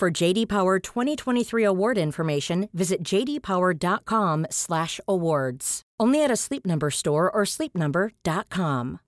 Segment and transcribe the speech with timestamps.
[0.00, 5.82] For JD Power 2023 award information, visit jdpower.com/awards.
[6.00, 9.00] Only at a Sleep Number store or sleepnumber.com.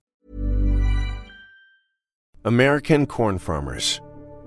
[2.45, 4.01] American corn farmers,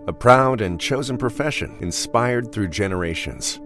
[0.07, 3.59] a proud and chosen profession inspired through generations.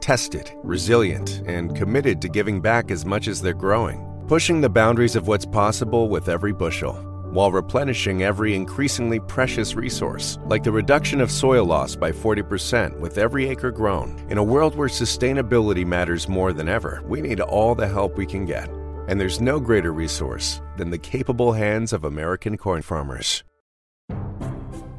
[0.00, 5.16] Tested, resilient, and committed to giving back as much as they're growing, pushing the boundaries
[5.16, 11.20] of what's possible with every bushel while replenishing every increasingly precious resource, like the reduction
[11.20, 14.24] of soil loss by 40% with every acre grown.
[14.30, 18.26] In a world where sustainability matters more than ever, we need all the help we
[18.26, 18.68] can get.
[19.08, 23.44] And there's no greater resource than the capable hands of American corn farmers.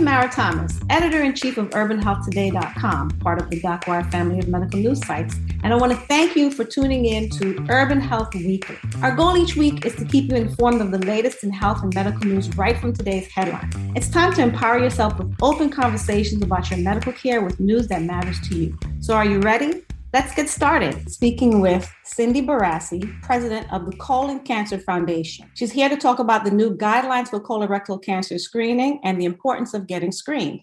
[0.00, 5.06] Tamara Thomas, editor in chief of UrbanHealthToday.com, part of the DocWire family of medical news
[5.06, 5.36] sites.
[5.62, 8.78] And I want to thank you for tuning in to Urban Health Weekly.
[9.02, 11.94] Our goal each week is to keep you informed of the latest in health and
[11.94, 13.74] medical news right from today's headlines.
[13.94, 18.00] It's time to empower yourself with open conversations about your medical care with news that
[18.00, 18.78] matters to you.
[19.00, 19.82] So, are you ready?
[20.12, 21.08] Let's get started.
[21.08, 25.48] Speaking with Cindy Borassi, president of the Colon Cancer Foundation.
[25.54, 29.72] She's here to talk about the new guidelines for colorectal cancer screening and the importance
[29.72, 30.62] of getting screened.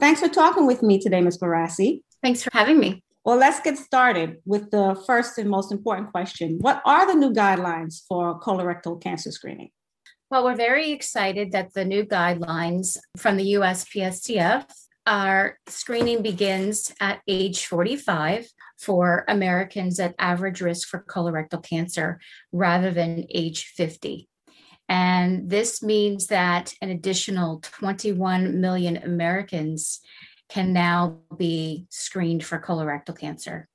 [0.00, 1.36] Thanks for talking with me today, Ms.
[1.36, 2.00] Borassi.
[2.22, 3.02] Thanks for having me.
[3.22, 6.56] Well, let's get started with the first and most important question.
[6.62, 9.72] What are the new guidelines for colorectal cancer screening?
[10.30, 14.64] Well, we're very excited that the new guidelines from the USPSTF
[15.06, 18.48] are screening begins at age 45
[18.78, 22.20] for Americans at average risk for colorectal cancer
[22.52, 24.28] rather than age 50.
[24.88, 30.00] And this means that an additional 21 million Americans
[30.48, 33.68] can now be screened for colorectal cancer.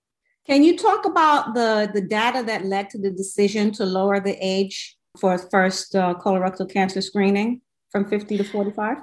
[0.48, 4.38] Can you talk about the, the data that led to the decision to lower the
[4.42, 7.62] age for first uh, colorectal cancer screening
[7.92, 8.98] from 50 to 45?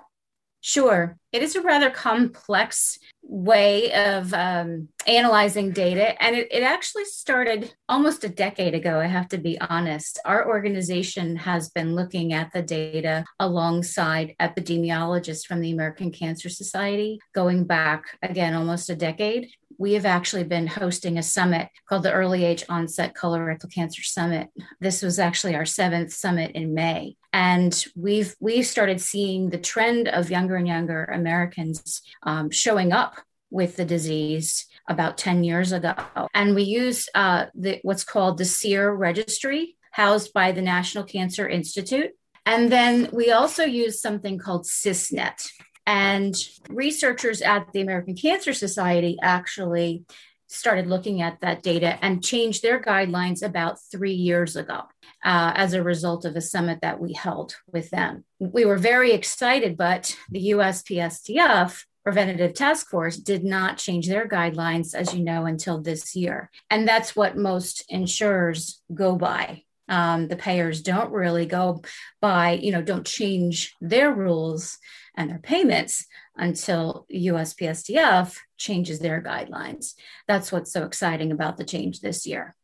[0.60, 1.16] Sure.
[1.32, 6.20] It is a rather complex way of um, analyzing data.
[6.22, 10.18] And it, it actually started almost a decade ago, I have to be honest.
[10.24, 17.20] Our organization has been looking at the data alongside epidemiologists from the American Cancer Society
[17.34, 22.12] going back, again, almost a decade we have actually been hosting a summit called the
[22.12, 24.48] Early Age Onset Colorectal Cancer Summit.
[24.80, 27.16] This was actually our seventh summit in May.
[27.32, 33.14] And we've we've started seeing the trend of younger and younger Americans um, showing up
[33.50, 35.94] with the disease about 10 years ago.
[36.34, 41.48] And we use uh, the, what's called the SEER registry, housed by the National Cancer
[41.48, 42.10] Institute.
[42.44, 45.50] And then we also use something called CISNET.
[45.88, 46.36] And
[46.68, 50.04] researchers at the American Cancer Society actually
[50.46, 54.82] started looking at that data and changed their guidelines about three years ago
[55.24, 58.26] uh, as a result of a summit that we held with them.
[58.38, 64.94] We were very excited, but the USPSTF preventative task force did not change their guidelines,
[64.94, 66.50] as you know, until this year.
[66.68, 69.62] And that's what most insurers go by.
[69.88, 71.80] Um, the payers don't really go
[72.20, 74.76] by, you know, don't change their rules
[75.18, 76.06] and their payments
[76.36, 79.94] until USPSTF changes their guidelines.
[80.28, 82.54] That's what's so exciting about the change this year.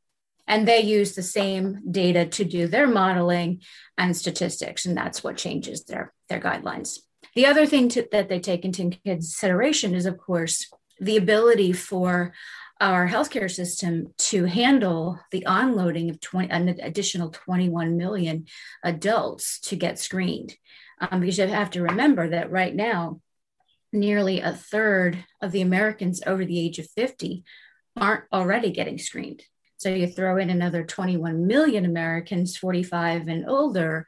[0.46, 3.62] And they use the same data to do their modeling
[3.98, 7.00] and statistics, and that's what changes their, their guidelines.
[7.34, 12.34] The other thing to, that they take into consideration is, of course, the ability for
[12.80, 18.46] our healthcare system to handle the onloading of 20, an additional 21 million
[18.84, 20.54] adults to get screened.
[21.10, 23.20] Um, because you have to remember that right now,
[23.92, 27.44] nearly a third of the Americans over the age of 50
[27.96, 29.42] aren't already getting screened.
[29.76, 34.06] So you throw in another 21 million Americans 45 and older,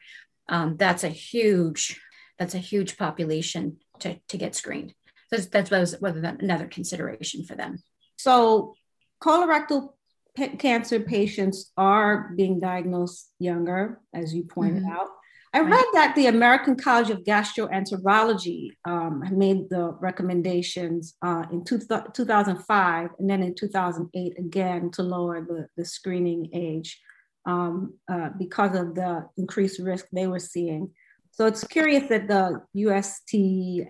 [0.49, 2.01] um, that's a huge
[2.39, 4.93] that's a huge population to, to get screened.
[5.33, 7.83] So that's, was another consideration for them.
[8.17, 8.75] So
[9.23, 9.95] colorectal
[10.59, 14.93] cancer patients are being diagnosed younger, as you pointed mm-hmm.
[14.93, 15.09] out.
[15.57, 21.79] I read that the American College of Gastroenterology um, made the recommendations uh, in two,
[21.79, 27.01] 2005 and then in 2008 again to lower the, the screening age
[27.47, 30.91] um, uh, because of the increased risk they were seeing.
[31.31, 33.87] So it's curious that the USTSTF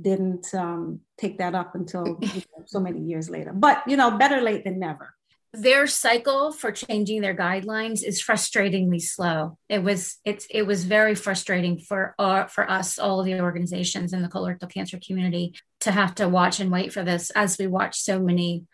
[0.00, 3.52] didn't um, take that up until you know, so many years later.
[3.52, 5.14] But you know, better late than never
[5.52, 9.58] their cycle for changing their guidelines is frustratingly slow.
[9.68, 14.22] It was it's it was very frustrating for uh, for us all the organizations in
[14.22, 18.00] the colorectal cancer community to have to watch and wait for this as we watch
[18.00, 18.64] so many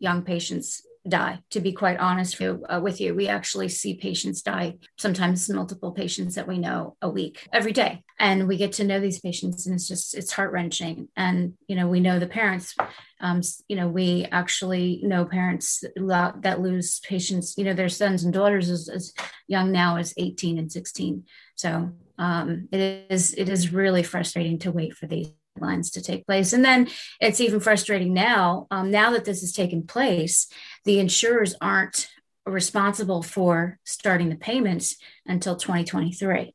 [0.00, 1.38] young patients die.
[1.50, 6.34] To be quite honest uh, with you, we actually see patients die, sometimes multiple patients
[6.34, 8.02] that we know a week, every day.
[8.18, 11.08] And we get to know these patients, and it's just, it's heart wrenching.
[11.16, 12.74] And, you know, we know the parents.
[13.20, 18.32] Um, you know, we actually know parents that lose patients, you know, their sons and
[18.32, 19.12] daughters as, as
[19.46, 21.24] young now as 18 and 16.
[21.54, 26.26] So um, it is, it is really frustrating to wait for these lines to take
[26.26, 26.52] place.
[26.52, 26.88] And then
[27.20, 30.48] it's even frustrating now, um, now that this has taken place,
[30.84, 32.08] the insurers aren't
[32.46, 34.96] responsible for starting the payments
[35.26, 36.54] until 2023.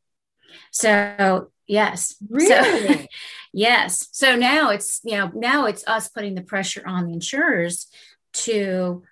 [0.71, 2.15] So yes.
[2.29, 2.87] Really?
[2.87, 3.05] So,
[3.53, 4.07] yes.
[4.11, 7.87] So now it's, you know, now it's us putting the pressure on the insurers
[8.31, 9.03] to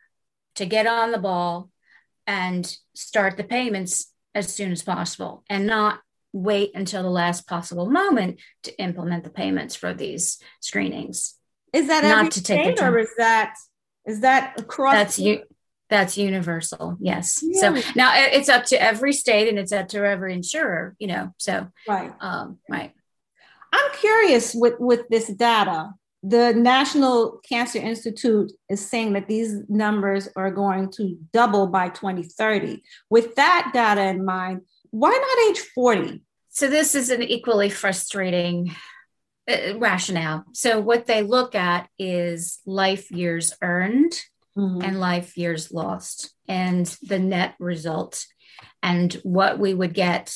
[0.56, 1.70] to get on the ball
[2.26, 6.00] and start the payments as soon as possible and not
[6.34, 11.36] wait until the last possible moment to implement the payments for these screenings.
[11.74, 13.56] Is that not to take state, or is that
[14.06, 14.94] is that across?
[14.94, 15.44] That's you.
[15.90, 16.98] That's universal.
[17.00, 17.42] Yes.
[17.54, 20.96] So now it's up to every state and it's up to every insurer.
[21.00, 21.34] You know.
[21.38, 22.14] So right.
[22.20, 22.94] Um, right.
[23.72, 25.92] I'm curious with with this data.
[26.24, 32.82] The National Cancer Institute is saying that these numbers are going to double by 2030.
[33.10, 34.62] With that data in mind,
[34.98, 36.24] why not age 40?
[36.50, 38.76] So this is an equally frustrating
[39.48, 40.46] uh, rationale.
[40.54, 44.14] So what they look at is life years earned
[44.58, 44.82] mm-hmm.
[44.82, 48.26] and life years lost and the net result
[48.82, 50.36] and what we would get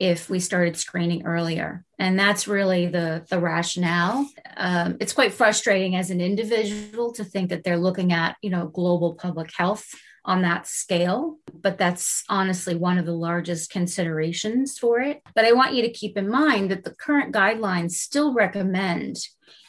[0.00, 5.94] if we started screening earlier and that's really the the rationale um, it's quite frustrating
[5.94, 9.86] as an individual to think that they're looking at you know global public health
[10.24, 15.20] on that scale, but that's honestly one of the largest considerations for it.
[15.34, 19.16] But I want you to keep in mind that the current guidelines still recommend,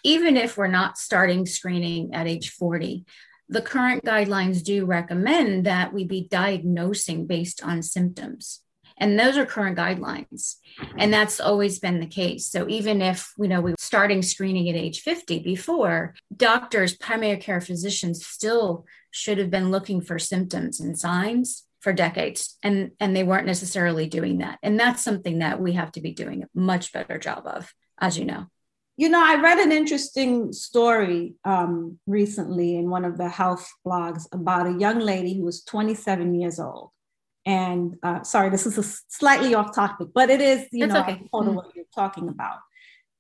[0.04, 3.06] even if we're not starting screening at age 40,
[3.50, 8.63] the current guidelines do recommend that we be diagnosing based on symptoms.
[8.98, 10.56] And those are current guidelines.
[10.98, 12.48] And that's always been the case.
[12.48, 17.38] So even if, you know, we were starting screening at age 50 before, doctors, primary
[17.38, 23.14] care physicians still should have been looking for symptoms and signs for decades and and
[23.14, 26.48] they weren't necessarily doing that and that's something that we have to be doing a
[26.56, 28.46] much better job of as you know
[28.96, 34.28] you know i read an interesting story um, recently in one of the health blogs
[34.32, 36.92] about a young lady who was 27 years old
[37.46, 41.02] and uh, sorry this is a slightly off topic but it is you it's know
[41.02, 41.22] okay.
[41.34, 41.56] mm-hmm.
[41.56, 42.60] what you're talking about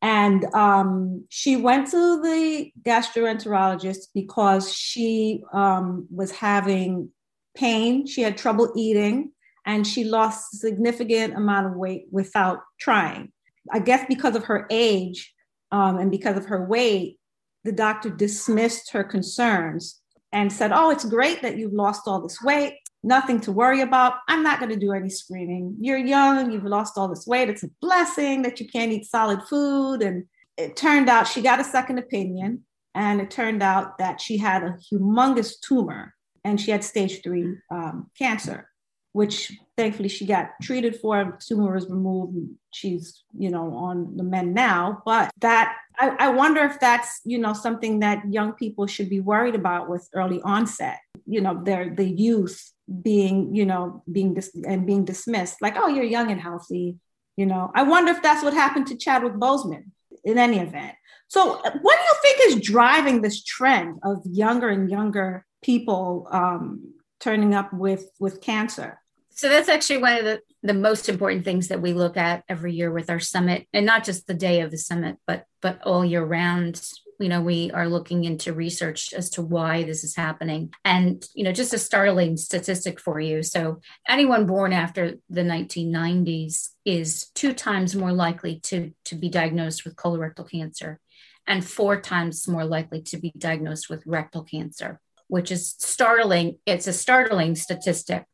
[0.03, 7.09] and um, she went to the gastroenterologist because she um, was having
[7.55, 8.05] pain.
[8.05, 9.31] She had trouble eating
[9.65, 13.31] and she lost a significant amount of weight without trying.
[13.71, 15.33] I guess because of her age
[15.71, 17.17] um, and because of her weight,
[17.63, 20.01] the doctor dismissed her concerns
[20.33, 24.15] and said, Oh, it's great that you've lost all this weight nothing to worry about.
[24.27, 25.75] I'm not going to do any screening.
[25.79, 27.49] You're young, you've lost all this weight.
[27.49, 30.01] It's a blessing that you can't eat solid food.
[30.01, 30.25] And
[30.57, 32.63] it turned out she got a second opinion,
[32.95, 37.55] and it turned out that she had a humongous tumor and she had stage three
[37.71, 38.69] um, cancer,
[39.13, 41.37] which thankfully she got treated for.
[41.41, 42.37] Tumor was removed.
[42.71, 45.01] She's, you know, on the mend now.
[45.05, 49.19] But that I, I wonder if that's, you know, something that young people should be
[49.21, 50.99] worried about with early onset.
[51.25, 55.61] You know, their the youth being you know being dis- and being dismissed.
[55.61, 56.97] Like oh you're young and healthy
[57.35, 57.71] you know.
[57.73, 59.85] I wonder if that's what happened to chadwick boseman
[60.23, 60.95] in any event.
[61.27, 66.93] So what do you think is driving this trend of younger and younger people um,
[67.19, 68.99] turning up with with cancer?
[69.35, 72.73] So that's actually one of the, the most important things that we look at every
[72.73, 76.05] year with our summit and not just the day of the summit but but all
[76.05, 76.87] year round
[77.23, 80.73] you know we are looking into research as to why this is happening.
[80.83, 83.43] And you know just a startling statistic for you.
[83.43, 89.85] So anyone born after the 1990s is two times more likely to to be diagnosed
[89.85, 90.99] with colorectal cancer
[91.47, 94.99] and four times more likely to be diagnosed with rectal cancer
[95.33, 96.57] which is startling.
[96.67, 98.25] It's a startling statistic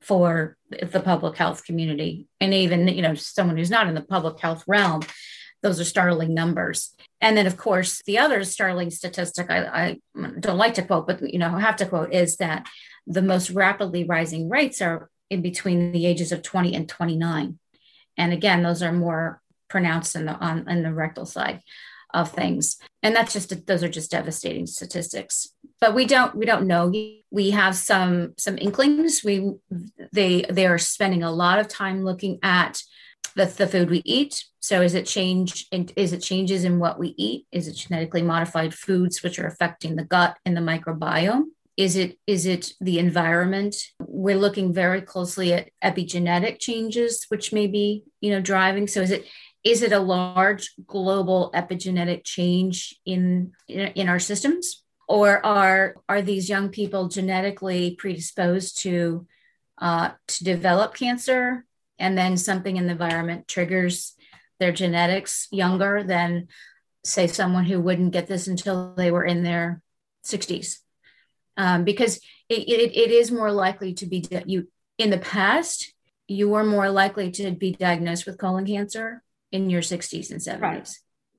[0.00, 2.26] for the public health community.
[2.40, 5.02] And even you know someone who's not in the public health realm
[5.62, 9.96] those are startling numbers and then, of course, the other startling statistic I, I
[10.38, 12.66] don't like to quote, but you know, have to quote is that
[13.06, 17.58] the most rapidly rising rates are in between the ages of 20 and 29.
[18.16, 21.60] And again, those are more pronounced in the on in the rectal side
[22.14, 22.78] of things.
[23.02, 25.48] And that's just those are just devastating statistics.
[25.80, 26.92] But we don't we don't know.
[27.30, 29.22] We have some some inklings.
[29.24, 29.54] We
[30.12, 32.80] they they are spending a lot of time looking at
[33.38, 34.44] the, the food we eat.
[34.60, 35.66] So is it change?
[35.96, 37.46] Is it changes in what we eat?
[37.52, 41.44] Is it genetically modified foods which are affecting the gut and the microbiome?
[41.76, 43.76] Is it is it the environment?
[44.00, 48.88] We're looking very closely at epigenetic changes, which may be you know driving.
[48.88, 49.26] So is it
[49.62, 56.20] is it a large global epigenetic change in in, in our systems, or are are
[56.20, 59.28] these young people genetically predisposed to
[59.80, 61.64] uh, to develop cancer
[61.98, 64.14] and then something in the environment triggers
[64.60, 66.48] their genetics younger than
[67.04, 69.82] say someone who wouldn't get this until they were in their
[70.24, 70.78] 60s
[71.56, 75.92] um, because it, it, it is more likely to be you in the past
[76.26, 80.60] you were more likely to be diagnosed with colon cancer in your 60s and 70s
[80.60, 80.88] right,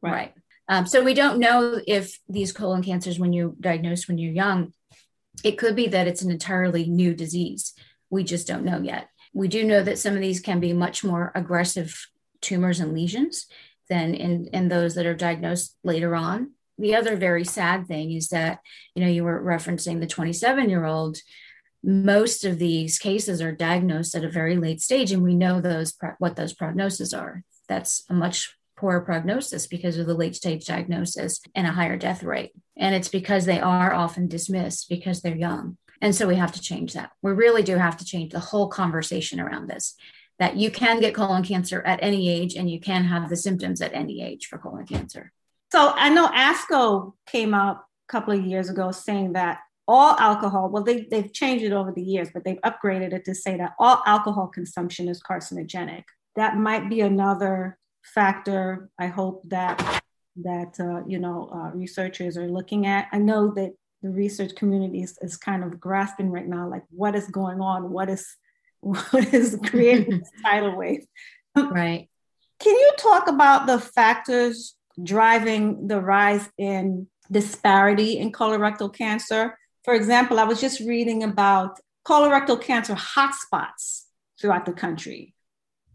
[0.02, 0.12] right.
[0.12, 0.34] right.
[0.68, 4.74] Um, so we don't know if these colon cancers when you're diagnosed when you're young
[5.44, 7.74] it could be that it's an entirely new disease.
[8.10, 11.04] We just don't know yet we do know that some of these can be much
[11.04, 12.08] more aggressive
[12.42, 13.48] tumors and lesions
[13.90, 16.52] than in, in those that are diagnosed later on.
[16.78, 18.60] The other very sad thing is that,
[18.96, 21.18] you know, you were referencing the 27 year old.
[21.84, 25.96] Most of these cases are diagnosed at a very late stage, and we know those
[26.20, 27.44] what those prognoses are.
[27.68, 32.24] That's a much poorer prognosis because of the late stage diagnosis and a higher death
[32.24, 32.52] rate.
[32.78, 35.78] And it's because they are often dismissed because they're young.
[36.02, 37.12] And so we have to change that.
[37.22, 39.96] We really do have to change the whole conversation around this
[40.40, 43.82] that you can get colon cancer at any age and you can have the symptoms
[43.82, 45.34] at any age for colon cancer.
[45.72, 50.70] So I know ASCO came out a couple of years ago saying that all alcohol,
[50.70, 53.74] well, they, they've changed it over the years, but they've upgraded it to say that
[53.80, 56.04] all alcohol consumption is carcinogenic.
[56.36, 58.90] That might be another factor.
[58.98, 60.04] I hope that
[60.42, 63.08] that uh, you know uh, researchers are looking at.
[63.12, 67.16] I know that the research community is, is kind of grasping right now, like what
[67.16, 68.28] is going on, what is
[68.82, 71.06] what is creating this tidal wave.
[71.56, 72.10] Right.
[72.60, 79.58] Can you talk about the factors driving the rise in disparity in colorectal cancer?
[79.84, 84.04] For example, I was just reading about colorectal cancer hotspots
[84.40, 85.34] throughout the country.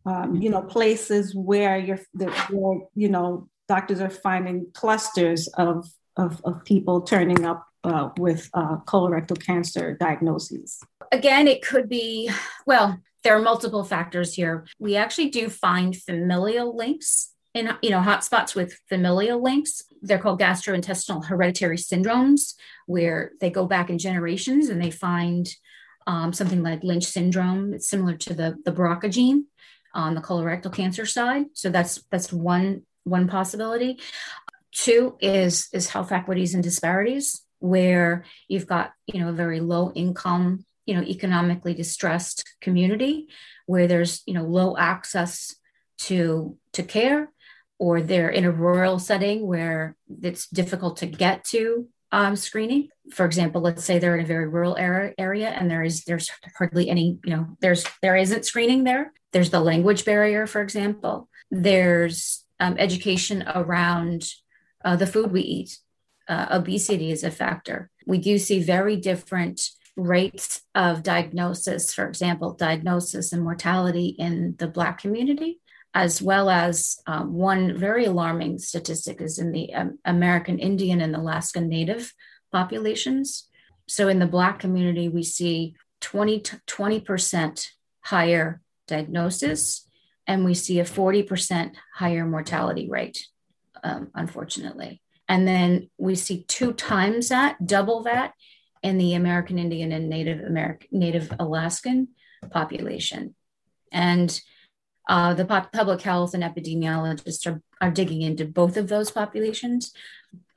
[0.07, 6.43] Um, you know, places where you're, where, you know, doctors are finding clusters of, of,
[6.45, 10.81] of people turning up uh, with uh, colorectal cancer diagnoses?
[11.13, 12.31] Again, it could be,
[12.67, 14.67] well, there are multiple factors here.
[14.79, 19.83] We actually do find familial links in you know hotspots with familial links.
[20.03, 22.55] They're called gastrointestinal hereditary syndromes
[22.87, 25.49] where they go back in generations and they find
[26.07, 27.73] um, something like lynch syndrome.
[27.73, 29.47] It's similar to the the brca gene
[29.95, 31.47] on the colorectal cancer side.
[31.55, 34.01] So that's that's one one possibility.
[34.73, 39.93] Two is is health equities and disparities where you've got you know a very low
[39.95, 43.29] income you know economically distressed community
[43.67, 45.55] where there's you know low access
[45.99, 47.31] to to care
[47.79, 52.89] or they're in a rural setting where it's difficult to get to um, screening.
[53.13, 56.31] For example let's say they're in a very rural area, area and there is there's
[56.57, 59.13] hardly any you know there's there isn't screening there.
[59.33, 61.29] There's the language barrier for example.
[61.51, 64.25] There's um, education around
[64.85, 65.79] uh, the food we eat
[66.29, 67.91] uh, obesity is a factor.
[68.07, 74.67] We do see very different rates of diagnosis, for example, diagnosis and mortality in the
[74.67, 75.61] Black community,
[75.95, 81.15] as well as um, one very alarming statistic is in the um, American Indian and
[81.15, 82.13] Alaska Native
[82.53, 83.49] populations.
[83.87, 87.69] So in the Black community, we see 20 20%
[88.01, 89.89] higher diagnosis,
[90.27, 93.27] and we see a 40% higher mortality rate,
[93.83, 95.01] um, unfortunately.
[95.29, 98.33] And then we see two times that, double that
[98.83, 102.09] in the American Indian and Native American, Native Alaskan
[102.51, 103.35] population.
[103.91, 104.41] And
[105.07, 109.93] Uh, the pop- public health and epidemiologists are, are digging into both of those populations,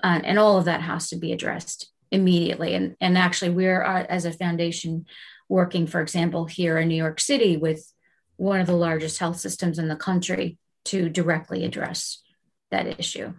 [0.02, 2.74] uh, and all of that has to be addressed immediately.
[2.74, 5.06] And, and actually, we're, uh, as a foundation,
[5.50, 7.92] working, for example, here in New York City with
[8.38, 12.24] one of the largest health systems in the country to directly address
[12.72, 13.34] that issue.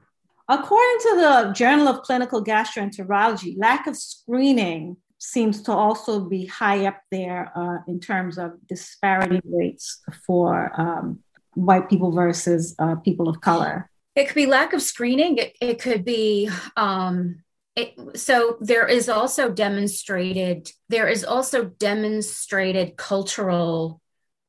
[0.49, 6.87] According to the Journal of Clinical Gastroenterology, lack of screening seems to also be high
[6.87, 11.19] up there uh, in terms of disparity rates for um,
[11.55, 13.91] white people versus uh, people of color.
[14.15, 15.37] It could be lack of screening.
[15.39, 17.43] It, it could be um,
[17.77, 24.01] it, so there is also demonstrated there is also demonstrated cultural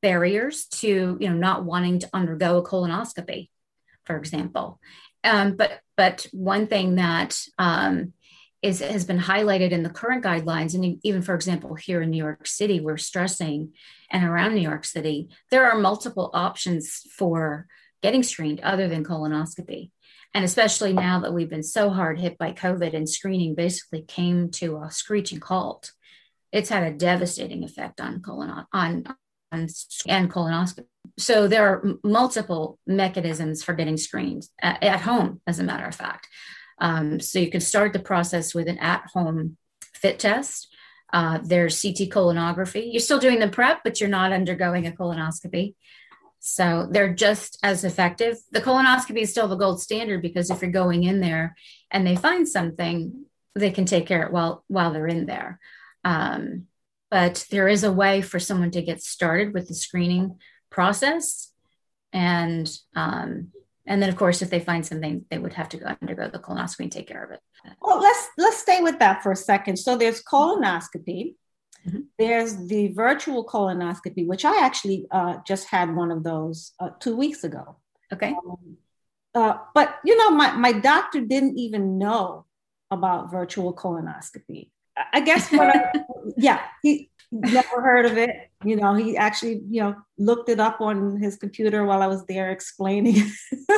[0.02, 3.50] barriers to you know not wanting to undergo a colonoscopy
[4.06, 4.80] for example
[5.24, 8.14] um, but but one thing that um,
[8.62, 12.24] is has been highlighted in the current guidelines, and even for example here in New
[12.24, 13.74] York City, we're stressing,
[14.10, 17.68] and around New York City, there are multiple options for
[18.02, 19.92] getting screened other than colonoscopy.
[20.34, 24.52] And especially now that we've been so hard hit by COVID and screening basically came
[24.52, 25.92] to a screeching halt,
[26.54, 29.04] it's had a devastating effect on colon on,
[29.52, 30.86] and colonoscopy.
[31.18, 35.96] So there are multiple mechanisms for getting screened at, at home, as a matter of
[35.96, 36.28] fact.
[36.80, 39.58] Um, so you can start the process with an at-home
[39.94, 40.68] fit test.
[41.12, 42.92] Uh, there's CT colonography.
[42.92, 45.76] You're still doing the prep, but you're not undergoing a colonoscopy.
[46.40, 48.38] So they're just as effective.
[48.52, 51.56] The colonoscopy is still the gold standard because if you're going in there
[51.92, 53.26] and they find something,
[53.56, 55.60] they can take care of it while while they're in there.
[56.06, 56.68] Um,
[57.12, 60.40] but there is a way for someone to get started with the screening
[60.70, 61.52] process,
[62.14, 63.50] and um,
[63.86, 66.40] and then of course if they find something, they would have to go undergo the
[66.40, 67.40] colonoscopy and take care of it.
[67.82, 69.78] Well, let's let's stay with that for a second.
[69.78, 71.36] So there's colonoscopy,
[71.88, 72.00] Mm-hmm.
[72.18, 77.16] There's the virtual colonoscopy, which I actually uh, just had one of those uh, two
[77.16, 77.78] weeks ago.
[78.12, 78.30] Okay.
[78.30, 78.78] Um,
[79.34, 82.46] uh, but you know, my, my doctor didn't even know
[82.92, 84.70] about virtual colonoscopy.
[85.14, 85.92] I guess what I,
[86.38, 88.32] yeah, he never heard of it.
[88.64, 92.26] You know, he actually, you know, looked it up on his computer while I was
[92.26, 93.32] there explaining.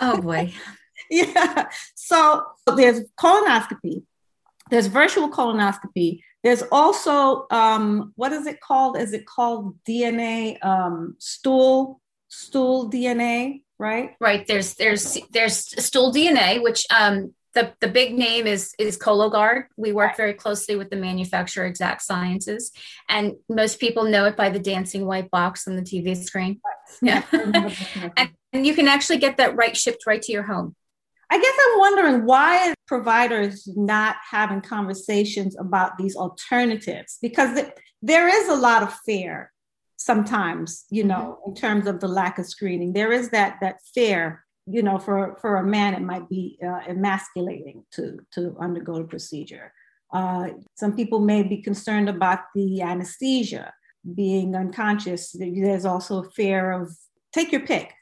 [0.00, 0.52] oh boy.
[1.08, 1.68] Yeah.
[1.94, 2.44] So
[2.74, 4.02] there's colonoscopy,
[4.70, 6.22] there's virtual colonoscopy.
[6.42, 8.98] There's also um, what is it called?
[8.98, 13.62] Is it called DNA um, stool stool DNA?
[13.78, 14.16] Right.
[14.20, 14.44] Right.
[14.48, 19.64] There's there's there's stool DNA, which um, the the big name is is Cologuard.
[19.76, 22.70] We work very closely with the manufacturer Exact Sciences,
[23.08, 26.60] and most people know it by the dancing white box on the TV screen.
[27.00, 30.76] Yeah, and, and you can actually get that right shipped right to your home.
[31.30, 37.58] I guess I'm wondering why providers not having conversations about these alternatives because
[38.00, 39.50] there is a lot of fear
[39.96, 41.08] sometimes, you mm-hmm.
[41.08, 42.92] know, in terms of the lack of screening.
[42.92, 46.80] There is that that fear, you know, for for a man it might be uh,
[46.88, 49.72] emasculating to to undergo the procedure.
[50.12, 53.72] Uh, some people may be concerned about the anesthesia,
[54.14, 55.34] being unconscious.
[55.38, 56.92] There's also a fear of
[57.32, 57.92] take your pick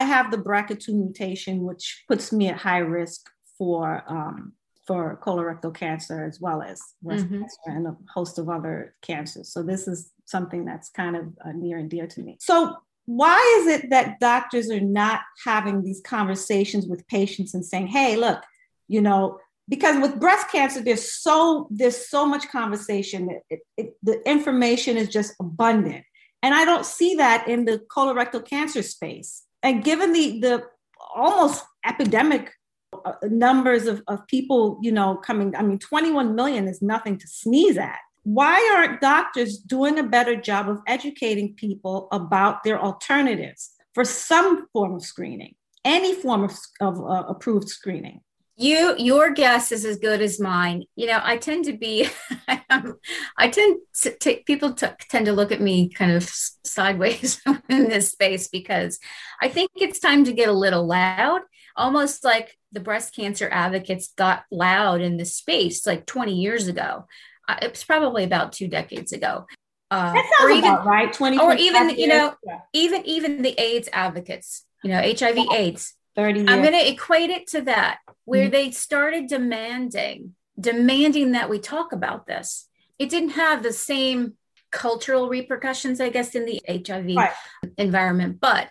[0.00, 4.52] I have the BRCA2 mutation, which puts me at high risk for um,
[4.86, 7.40] for colorectal cancer as well as breast mm-hmm.
[7.40, 9.50] cancer and a host of other cancers.
[9.50, 12.36] So this is something that's kind of uh, near and dear to me.
[12.38, 17.88] So why is it that doctors are not having these conversations with patients and saying,
[17.88, 18.42] "Hey, look,
[18.88, 19.38] you know,
[19.68, 24.96] because with breast cancer there's so there's so much conversation that it, it, the information
[24.96, 26.04] is just abundant.
[26.42, 29.44] And i don't see that in the colorectal cancer space.
[29.62, 30.64] And given the the
[31.14, 32.52] almost epidemic
[33.04, 37.26] uh, numbers of, of people you know coming i mean 21 million is nothing to
[37.26, 43.70] sneeze at why aren't doctors doing a better job of educating people about their alternatives
[43.92, 48.20] for some form of screening any form of, of uh, approved screening?
[48.56, 50.84] You your guess is as good as mine.
[50.94, 52.08] You know i tend to be
[52.48, 56.22] i tend to take people tend to look at me kind of
[56.64, 59.00] sideways in this space because
[59.42, 61.40] i think it's time to get a little loud.
[61.76, 67.06] Almost like the breast cancer advocates got loud in this space like 20 years ago
[67.62, 69.46] it was probably about two decades ago
[69.90, 71.98] uh, that sounds or even, about right 20 or even years.
[71.98, 72.60] you know yeah.
[72.72, 76.50] even even the aids advocates you know hiv aids 30 years.
[76.50, 78.52] I'm going to equate it to that, where mm-hmm.
[78.52, 82.68] they started demanding, demanding that we talk about this.
[82.98, 84.34] It didn't have the same
[84.70, 87.32] cultural repercussions, I guess, in the HIV right.
[87.76, 88.68] environment, but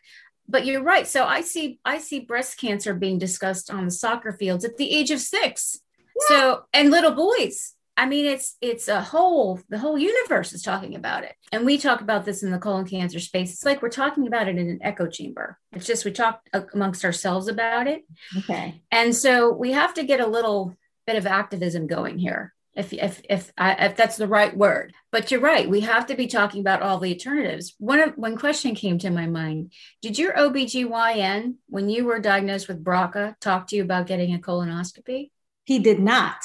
[0.47, 1.07] but you're right.
[1.07, 4.91] So I see I see breast cancer being discussed on the soccer fields at the
[4.91, 5.79] age of six.
[5.99, 6.27] Yeah.
[6.27, 10.95] So and little boys I mean, it's it's a whole the whole universe is talking
[10.95, 13.51] about it, and we talk about this in the colon cancer space.
[13.53, 15.59] It's like we're talking about it in an echo chamber.
[15.73, 16.41] It's just we talk
[16.73, 18.03] amongst ourselves about it.
[18.39, 18.81] Okay.
[18.91, 20.75] And so we have to get a little
[21.05, 24.93] bit of activism going here, if if if I, if that's the right word.
[25.11, 25.69] But you're right.
[25.69, 27.75] We have to be talking about all the alternatives.
[27.77, 29.71] One one question came to my mind.
[30.01, 34.39] Did your OBGYN, when you were diagnosed with BRCA, talk to you about getting a
[34.39, 35.29] colonoscopy?
[35.65, 36.37] He did not.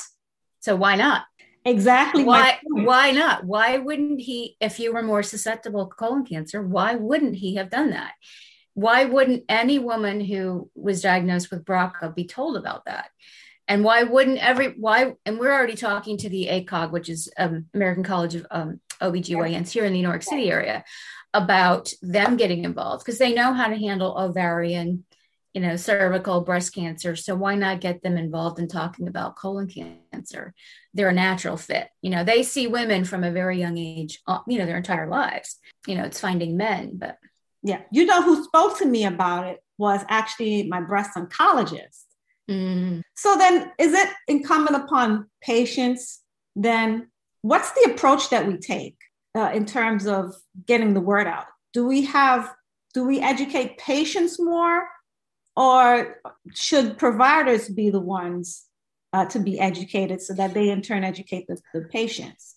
[0.61, 1.25] So why not?
[1.69, 2.25] Exactly.
[2.25, 3.45] Why why not?
[3.45, 7.71] Why wouldn't he if you were more susceptible to colon cancer, why wouldn't he have
[7.71, 8.13] done that?
[8.75, 13.11] Why wouldn't any woman who was diagnosed with BRCA be told about that?
[13.67, 17.67] And why wouldn't every why and we're already talking to the ACOG, which is um,
[17.75, 20.85] American College of um, OBGYNs here in the New York City area,
[21.35, 25.05] about them getting involved because they know how to handle ovarian
[25.55, 27.17] you know, cervical breast cancer.
[27.17, 29.99] So why not get them involved in talking about colon cancer?
[30.95, 31.89] They're a natural fit.
[32.03, 35.09] You know, they see women from a very young age, uh, you know, their entire
[35.09, 35.57] lives.
[35.87, 37.19] You know, it's finding men, but
[37.63, 42.05] yeah, you know who spoke to me about it was actually my breast oncologist.
[42.51, 43.03] Mm.
[43.17, 46.21] So then, is it incumbent upon patients
[46.57, 47.09] then?
[47.43, 48.97] What's the approach that we take
[49.37, 50.35] uh, in terms of
[50.67, 51.47] getting the word out?
[51.73, 52.53] Do we have
[52.95, 54.89] do we educate patients more
[55.57, 56.21] or
[56.55, 58.65] should providers be the ones
[59.13, 62.57] uh, to be educated so that they in turn educate the, the patients?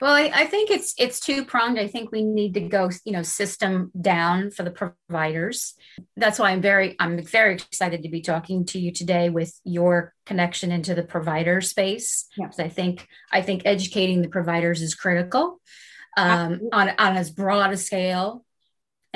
[0.00, 1.78] Well, I, I, think it's it's two pronged.
[1.78, 5.72] I think we need to go, you know, system down for the providers.
[6.18, 10.12] That's why I'm very I'm very excited to be talking to you today with your
[10.26, 12.26] connection into the provider space.
[12.36, 12.58] Yes.
[12.58, 15.62] I think I think educating the providers is critical
[16.18, 18.44] um, on on as broad a scale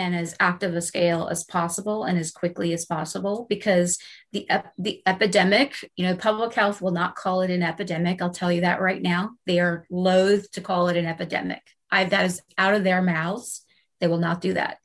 [0.00, 3.98] and as active a scale as possible and as quickly as possible because
[4.32, 8.22] the ep- the epidemic you know public health will not call it an epidemic.
[8.22, 9.32] I'll tell you that right now.
[9.46, 11.60] They are loath to call it an epidemic.
[11.90, 13.64] I that is out of their mouths.
[14.00, 14.78] They will not do that.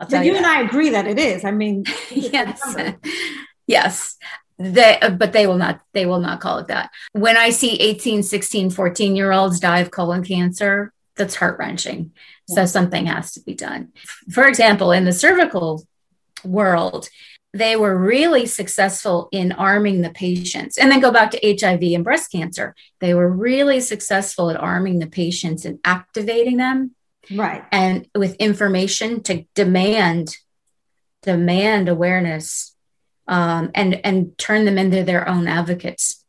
[0.00, 1.44] I'll tell but you, you and i agree that it is.
[1.44, 2.76] I mean yes.
[3.66, 4.16] yes.
[4.58, 6.90] They uh, but they will not they will not call it that.
[7.12, 12.12] When i see 18 16 14 year olds die of colon cancer that's heart wrenching.
[12.48, 13.92] So something has to be done.
[14.30, 15.86] For example, in the cervical
[16.44, 17.08] world,
[17.52, 20.78] they were really successful in arming the patients.
[20.78, 22.74] And then go back to HIV and breast cancer.
[23.00, 26.94] They were really successful at arming the patients and activating them.
[27.30, 27.64] Right.
[27.72, 30.36] And with information to demand
[31.22, 32.74] demand awareness
[33.26, 36.24] um, and and turn them into their own advocates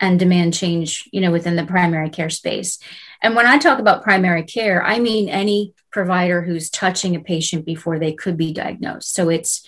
[0.00, 2.78] and demand change, you know, within the primary care space.
[3.22, 7.66] And when I talk about primary care, I mean any provider who's touching a patient
[7.66, 9.14] before they could be diagnosed.
[9.14, 9.66] So it's,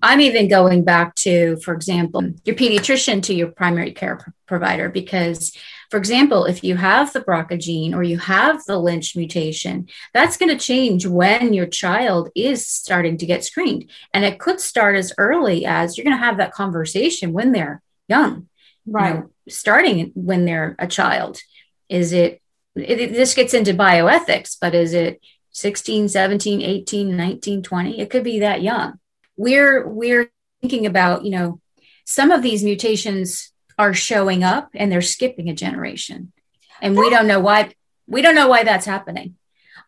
[0.00, 5.52] I'm even going back to, for example, your pediatrician to your primary care provider, because,
[5.90, 10.36] for example, if you have the BRCA gene or you have the Lynch mutation, that's
[10.36, 13.90] going to change when your child is starting to get screened.
[14.14, 17.82] And it could start as early as you're going to have that conversation when they're
[18.06, 18.48] young,
[18.90, 19.14] right?
[19.14, 21.40] You know, starting when they're a child.
[21.88, 22.40] Is it
[22.76, 25.20] it, this gets into bioethics, but is it
[25.52, 28.00] 16, 17, 18, 19, 20?
[28.00, 28.98] It could be that young.
[29.36, 31.60] We're we're thinking about, you know,
[32.04, 36.32] some of these mutations are showing up and they're skipping a generation.
[36.80, 37.72] And we don't know why
[38.06, 39.36] we don't know why that's happening.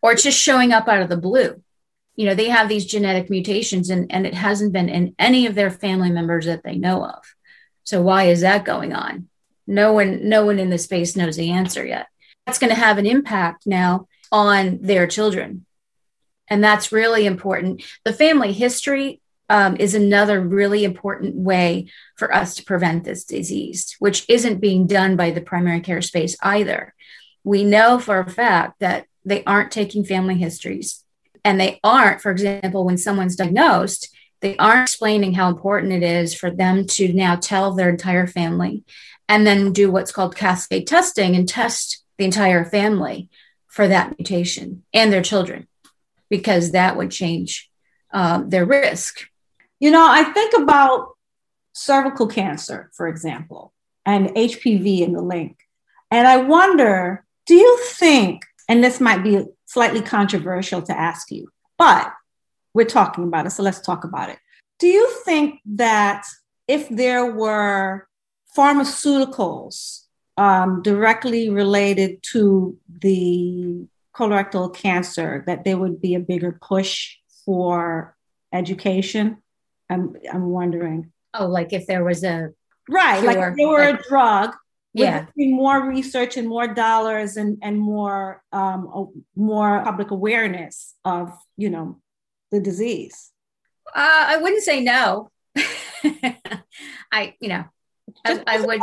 [0.01, 1.61] Or it's just showing up out of the blue.
[2.15, 5.55] You know, they have these genetic mutations and, and it hasn't been in any of
[5.55, 7.23] their family members that they know of.
[7.91, 9.27] So why is that going on?
[9.67, 12.07] No one, no one in the space knows the answer yet
[12.45, 15.65] that's going to have an impact now on their children.
[16.47, 17.83] And that's really important.
[18.05, 23.97] The family history um, is another really important way for us to prevent this disease,
[23.99, 26.93] which isn't being done by the primary care space either.
[27.43, 31.03] We know for a fact that they aren't taking family histories.
[31.43, 36.33] And they aren't, for example, when someone's diagnosed, they aren't explaining how important it is
[36.33, 38.83] for them to now tell their entire family
[39.29, 43.29] and then do what's called cascade testing and test the entire family
[43.67, 45.67] for that mutation and their children,
[46.29, 47.69] because that would change
[48.11, 49.27] um, their risk.
[49.79, 51.15] You know, I think about
[51.73, 53.73] cervical cancer, for example,
[54.05, 55.57] and HPV in the link.
[56.09, 61.47] And I wonder do you think, and this might be slightly controversial to ask you,
[61.77, 62.13] but
[62.73, 64.39] we're talking about it, so let's talk about it.
[64.79, 66.25] Do you think that
[66.67, 68.07] if there were
[68.57, 70.05] pharmaceuticals
[70.37, 78.15] um, directly related to the colorectal cancer, that there would be a bigger push for
[78.53, 79.37] education?
[79.89, 81.11] I'm, I'm wondering.
[81.33, 82.49] Oh, like if there was a
[82.89, 84.55] right, like if there were like, a drug
[84.93, 91.69] yeah more research and more dollars and and more um more public awareness of you
[91.69, 91.99] know
[92.51, 93.31] the disease
[93.95, 95.29] uh, i wouldn't say no
[97.11, 97.65] i you know
[98.25, 98.79] I, I, would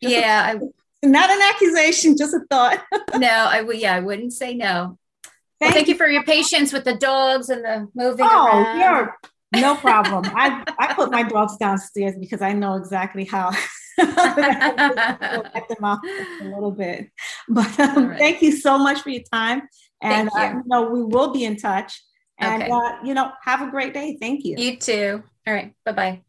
[0.00, 2.82] yeah I, not an accusation just a thought
[3.16, 6.72] no i would yeah i wouldn't say no thank, well, thank you for your patience
[6.72, 8.80] with the dogs and the moving oh around.
[8.80, 9.16] you're
[9.54, 13.50] no problem i i put my dogs downstairs because i know exactly how
[13.98, 16.00] get them off
[16.40, 17.10] a little bit.
[17.48, 18.18] But um, right.
[18.18, 19.62] thank you so much for your time.
[20.00, 20.40] And you.
[20.40, 22.02] Uh, you know, we will be in touch.
[22.42, 22.72] And okay.
[22.72, 24.16] uh, you know, have a great day.
[24.20, 24.56] Thank you.
[24.58, 25.22] You too.
[25.46, 25.72] All right.
[25.84, 26.20] Bye bye.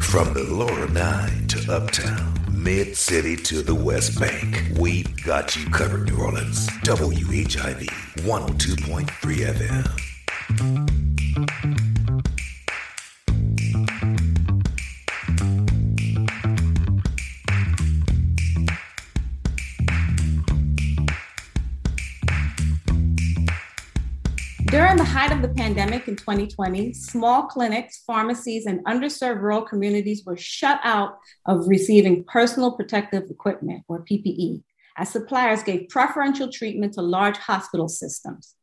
[0.00, 5.68] From the lower nine to uptown, mid city to the West Bank, we've got you
[5.70, 6.68] covered, New Orleans.
[6.84, 7.86] WHIV
[8.18, 9.06] 102.3
[9.54, 11.21] FM.
[25.02, 30.36] The height of the pandemic in 2020, small clinics, pharmacies, and underserved rural communities were
[30.36, 34.62] shut out of receiving personal protective equipment, or PPE,
[34.96, 38.54] as suppliers gave preferential treatment to large hospital systems.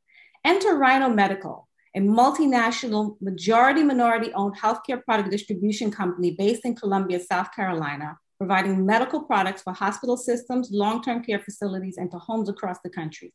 [0.45, 7.19] Enter Rhino Medical, a multinational, majority minority owned healthcare product distribution company based in Columbia,
[7.19, 12.47] South Carolina, providing medical products for hospital systems, long term care facilities, and to homes
[12.47, 13.33] across the country.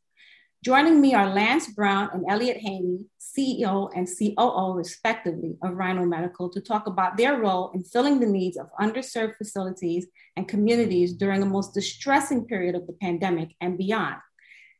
[0.64, 6.48] Joining me are Lance Brown and Elliot Haynie, CEO and COO, respectively, of Rhino Medical,
[6.48, 11.40] to talk about their role in filling the needs of underserved facilities and communities during
[11.40, 14.16] the most distressing period of the pandemic and beyond.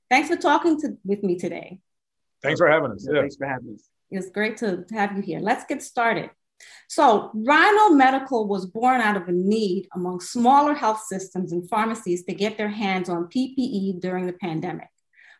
[0.08, 1.80] Thanks for talking to, with me today.
[2.42, 3.06] Thanks for having us.
[3.06, 3.20] Yeah.
[3.20, 3.86] Thanks for having us.
[4.10, 5.40] It's great to have you here.
[5.40, 6.30] Let's get started.
[6.88, 12.24] So, Rhino Medical was born out of a need among smaller health systems and pharmacies
[12.24, 14.88] to get their hands on PPE during the pandemic.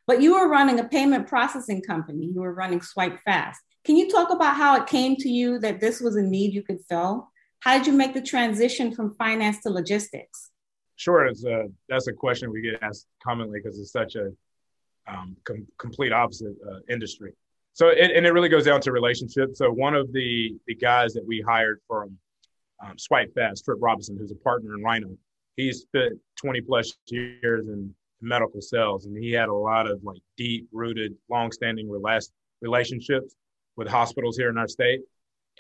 [0.07, 2.27] But you were running a payment processing company.
[2.27, 3.61] You were running Swipe Fast.
[3.85, 6.63] Can you talk about how it came to you that this was a need you
[6.63, 7.31] could fill?
[7.61, 10.51] How did you make the transition from finance to logistics?
[10.97, 14.31] Sure, it's a, that's a question we get asked commonly because it's such a
[15.09, 17.33] um, com- complete opposite uh, industry.
[17.73, 19.59] So, it, and it really goes down to relationships.
[19.59, 22.17] So, one of the the guys that we hired from
[22.85, 25.17] um, Swipe Fast, Trip Robinson, who's a partner in Rhino,
[25.57, 30.21] he's spent 20 plus years in medical sales, and he had a lot of like
[30.37, 31.89] deep rooted, long-standing
[32.61, 33.35] relationships
[33.77, 35.01] with hospitals here in our state.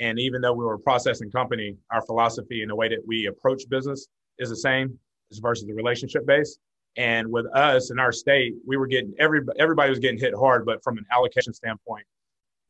[0.01, 3.27] And even though we were a processing company, our philosophy and the way that we
[3.27, 4.99] approach business is the same
[5.31, 6.59] as versus the relationship base.
[6.97, 10.64] And with us in our state, we were getting every everybody was getting hit hard,
[10.64, 12.05] but from an allocation standpoint,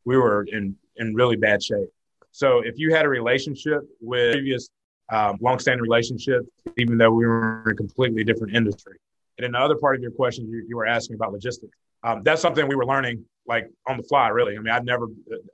[0.05, 1.88] we were in in really bad shape.
[2.31, 4.68] So if you had a relationship with previous
[5.12, 6.42] um, longstanding relationship,
[6.79, 8.97] even though we were in a completely different industry,
[9.38, 11.77] and then the other part of your question, you, you were asking about logistics.
[12.03, 14.57] Um, that's something we were learning like on the fly, really.
[14.57, 15.09] I mean, I've never,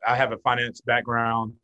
[0.07, 1.55] I have a finance background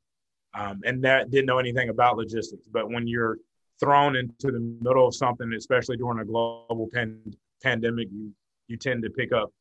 [0.57, 2.67] um, and that didn't know anything about logistics.
[2.69, 3.39] But when you're
[3.79, 7.21] thrown into the middle of something, especially during a global pan,
[7.63, 8.33] pandemic, you,
[8.69, 9.53] you tend to pick up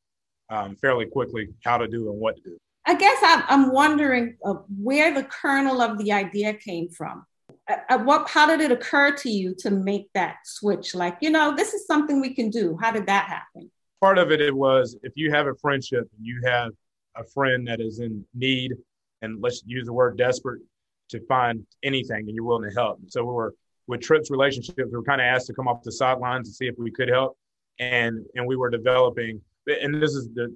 [0.50, 2.58] um, fairly quickly how to do and what to do.
[2.86, 7.26] I guess I'm, wondering uh, where the kernel of the idea came from
[7.67, 10.93] at what how did it occur to you to make that switch?
[10.95, 12.78] Like you know this is something we can do.
[12.82, 13.71] How did that happen?
[14.01, 16.71] Part of it it was if you have a friendship and you have
[17.15, 18.73] a friend that is in need
[19.21, 20.62] and let's use the word desperate
[21.10, 22.99] to find anything and you're willing to help.
[23.08, 23.54] So we were
[23.88, 26.67] with trips relationships we were kind of asked to come off the sidelines and see
[26.67, 27.38] if we could help.
[27.80, 30.56] And and we were developing and this is the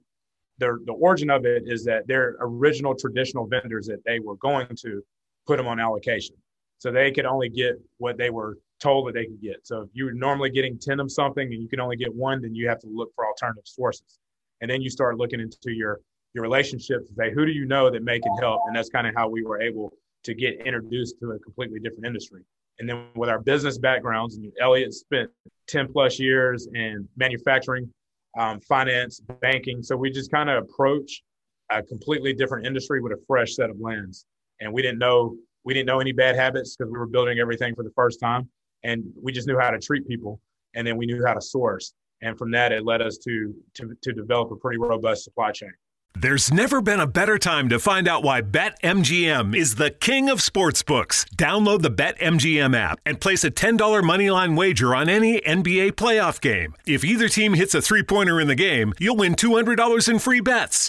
[0.59, 4.67] the, the origin of it is that their original traditional vendors that they were going
[4.81, 5.01] to
[5.47, 6.35] put them on allocation
[6.79, 9.67] so they could only get what they were told that they could get.
[9.67, 12.55] So if you're normally getting 10 of something and you can only get one, then
[12.55, 14.19] you have to look for alternative sources.
[14.61, 15.99] And then you start looking into your
[16.33, 18.61] your relationships and say, who do you know that may can help?
[18.67, 19.91] And that's kind of how we were able
[20.23, 22.43] to get introduced to a completely different industry.
[22.77, 25.29] And then with our business backgrounds, and Elliot spent
[25.67, 27.91] 10 plus years in manufacturing,
[28.37, 29.81] um, finance, banking.
[29.81, 31.23] So we just kind of approach
[31.71, 34.25] a completely different industry with a fresh set of lens.
[34.59, 37.75] And we didn't know we didn't know any bad habits because we were building everything
[37.75, 38.49] for the first time.
[38.83, 40.39] And we just knew how to treat people.
[40.75, 41.93] And then we knew how to source.
[42.21, 45.71] And from that, it led us to, to, to develop a pretty robust supply chain.
[46.15, 50.39] There's never been a better time to find out why BetMGM is the king of
[50.39, 51.23] sportsbooks.
[51.35, 56.73] Download the BetMGM app and place a $10 moneyline wager on any NBA playoff game.
[56.85, 60.41] If either team hits a three pointer in the game, you'll win $200 in free
[60.41, 60.88] bets.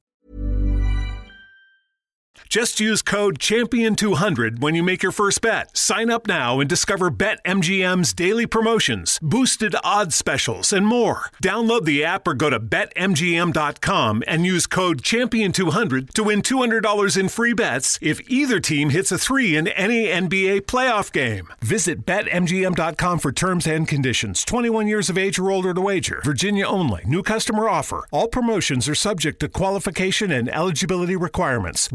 [2.49, 5.75] Just use code Champion200 when you make your first bet.
[5.77, 11.29] Sign up now and discover BetMGM's daily promotions, boosted odds specials, and more.
[11.43, 17.29] Download the app or go to BetMGM.com and use code Champion200 to win $200 in
[17.29, 21.47] free bets if either team hits a three in any NBA playoff game.
[21.61, 24.43] Visit BetMGM.com for terms and conditions.
[24.45, 26.21] 21 years of age or older to wager.
[26.23, 27.03] Virginia only.
[27.05, 28.05] New customer offer.
[28.11, 31.91] All promotions are subject to qualification and eligibility requirements.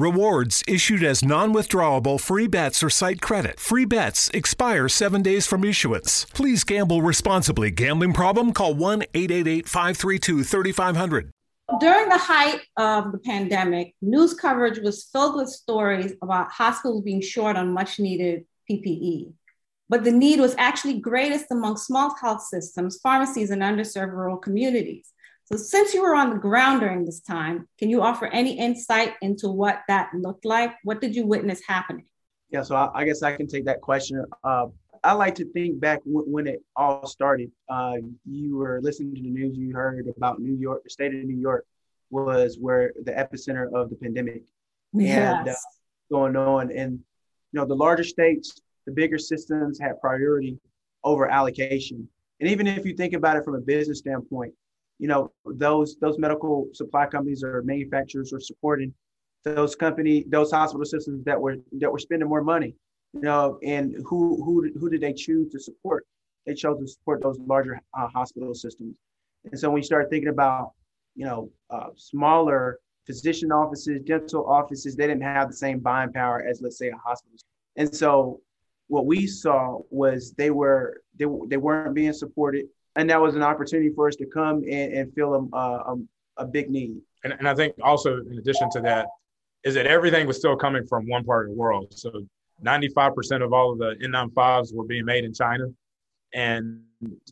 [0.66, 3.58] Issued as non withdrawable free bets or site credit.
[3.58, 6.26] Free bets expire seven days from issuance.
[6.26, 7.70] Please gamble responsibly.
[7.70, 8.52] Gambling problem?
[8.52, 11.30] Call 1 888 532 3500.
[11.80, 17.20] During the height of the pandemic, news coverage was filled with stories about hospitals being
[17.20, 19.32] short on much needed PPE.
[19.88, 25.12] But the need was actually greatest among small health systems, pharmacies, and underserved rural communities.
[25.46, 29.14] So, since you were on the ground during this time, can you offer any insight
[29.22, 30.72] into what that looked like?
[30.82, 32.06] What did you witness happening?
[32.50, 34.24] Yeah, so I, I guess I can take that question.
[34.42, 34.66] Uh,
[35.04, 37.52] I like to think back w- when it all started.
[37.68, 37.94] Uh,
[38.28, 41.36] you were listening to the news, you heard about New York, the state of New
[41.36, 41.64] York
[42.10, 44.42] was where the epicenter of the pandemic
[44.92, 45.38] yes.
[45.38, 45.54] and uh,
[46.10, 46.70] going on.
[46.70, 46.92] And
[47.52, 50.58] you know, the larger states, the bigger systems had priority
[51.04, 52.08] over allocation.
[52.40, 54.52] And even if you think about it from a business standpoint,
[54.98, 58.92] you know those those medical supply companies or manufacturers are supporting
[59.44, 62.74] those company those hospital systems that were that were spending more money
[63.16, 66.04] you know and who who who did they choose to support?
[66.44, 68.98] They chose to support those larger uh, hospital systems.
[69.44, 70.72] And so when you start thinking about
[71.14, 76.44] you know uh, smaller physician offices dental offices they didn't have the same buying power
[76.48, 77.38] as let's say a hospital.
[77.76, 78.40] And so
[78.88, 83.42] what we saw was they were they, they weren't being supported and that was an
[83.42, 85.96] opportunity for us to come and, and fill a, a,
[86.38, 86.96] a big need.
[87.24, 89.06] And, and I think also in addition to that
[89.64, 91.92] is that everything was still coming from one part of the world.
[91.94, 92.10] So
[92.64, 95.66] 95% of all of the N95s were being made in China.
[96.32, 96.82] And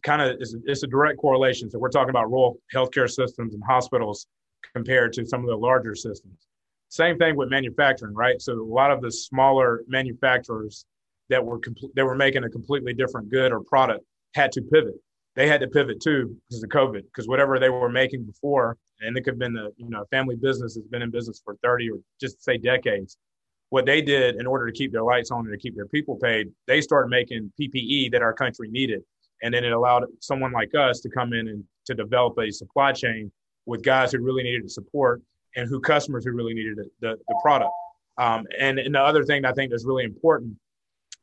[0.02, 1.70] kind of it's, it's a direct correlation.
[1.70, 4.26] So we're talking about rural healthcare systems and hospitals
[4.74, 6.46] compared to some of the larger systems.
[6.88, 8.40] Same thing with manufacturing, right?
[8.40, 10.84] So a lot of the smaller manufacturers
[11.30, 14.94] that were compl- that were making a completely different good or product had to pivot
[15.36, 19.16] they had to pivot too because of COVID, because whatever they were making before, and
[19.16, 21.90] it could have been a you know family business has been in business for 30
[21.90, 23.16] or just say decades.
[23.70, 26.16] What they did in order to keep their lights on and to keep their people
[26.16, 29.02] paid, they started making PPE that our country needed.
[29.42, 32.92] And then it allowed someone like us to come in and to develop a supply
[32.92, 33.32] chain
[33.66, 35.22] with guys who really needed the support
[35.56, 37.72] and who customers who really needed the, the product.
[38.16, 40.56] Um, and, and the other thing I think that's really important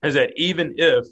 [0.03, 1.05] is that even if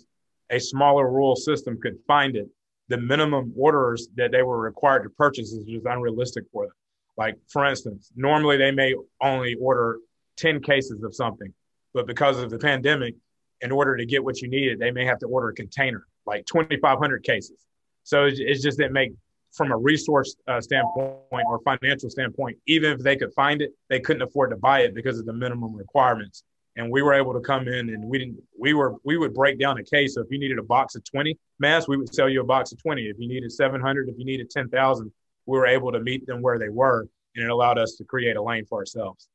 [0.50, 2.50] a smaller rural system could find it,
[2.90, 6.74] the minimum orders that they were required to purchase is just unrealistic for them.
[7.18, 10.00] Like, for instance, normally they may only order
[10.38, 11.54] 10 cases of something,
[11.94, 13.16] but because of the pandemic,
[13.62, 16.46] in order to get what you needed, they may have to order a container, like
[16.46, 17.58] 2,500 cases.
[18.04, 19.12] So it's, it's just that make
[19.52, 24.00] from a resource uh, standpoint or financial standpoint, even if they could find it, they
[24.00, 26.44] couldn't afford to buy it because of the minimum requirements
[26.76, 29.60] and we were able to come in and we didn't we were we would break
[29.60, 30.16] down a case.
[30.16, 32.72] So if you needed a box of 20 masks we would sell you a box
[32.72, 35.12] of 20 if you needed 700 if you needed 10,000
[35.46, 38.36] we were able to meet them where they were and it allowed us to create
[38.36, 39.28] a lane for ourselves.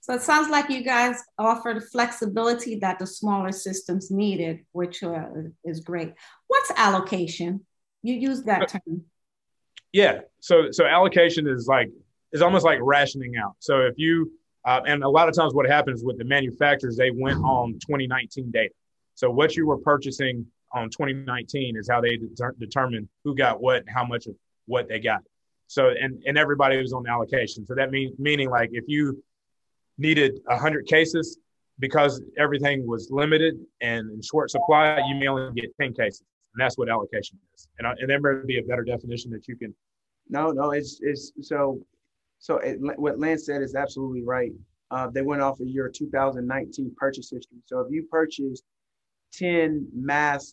[0.00, 5.26] So it sounds like you guys offered flexibility that the smaller systems needed which uh,
[5.64, 6.14] is great.
[6.48, 7.64] What's allocation?
[8.02, 9.04] You use that term.
[9.92, 10.20] yeah.
[10.40, 11.90] So so allocation is like
[12.32, 13.54] is almost like rationing out.
[13.60, 14.32] So if you
[14.64, 18.50] uh, and a lot of times, what happens with the manufacturers, they went on 2019
[18.50, 18.72] data.
[19.14, 23.84] So what you were purchasing on 2019 is how they de- determine who got what
[23.88, 24.34] how much of
[24.66, 25.20] what they got.
[25.66, 27.66] So and and everybody was on allocation.
[27.66, 29.22] So that mean meaning like if you
[29.98, 31.38] needed 100 cases
[31.78, 36.22] because everything was limited and in short supply, you may only get 10 cases.
[36.54, 37.68] and that's what allocation is.
[37.78, 39.74] And, and there may be a better definition that you can.
[40.28, 41.84] No, no, it's it's so
[42.42, 44.52] so it, what Lance said is absolutely right.
[44.90, 47.58] Uh, they went off of your 2019 purchase history.
[47.66, 48.64] So if you purchased
[49.34, 50.52] 10 mass,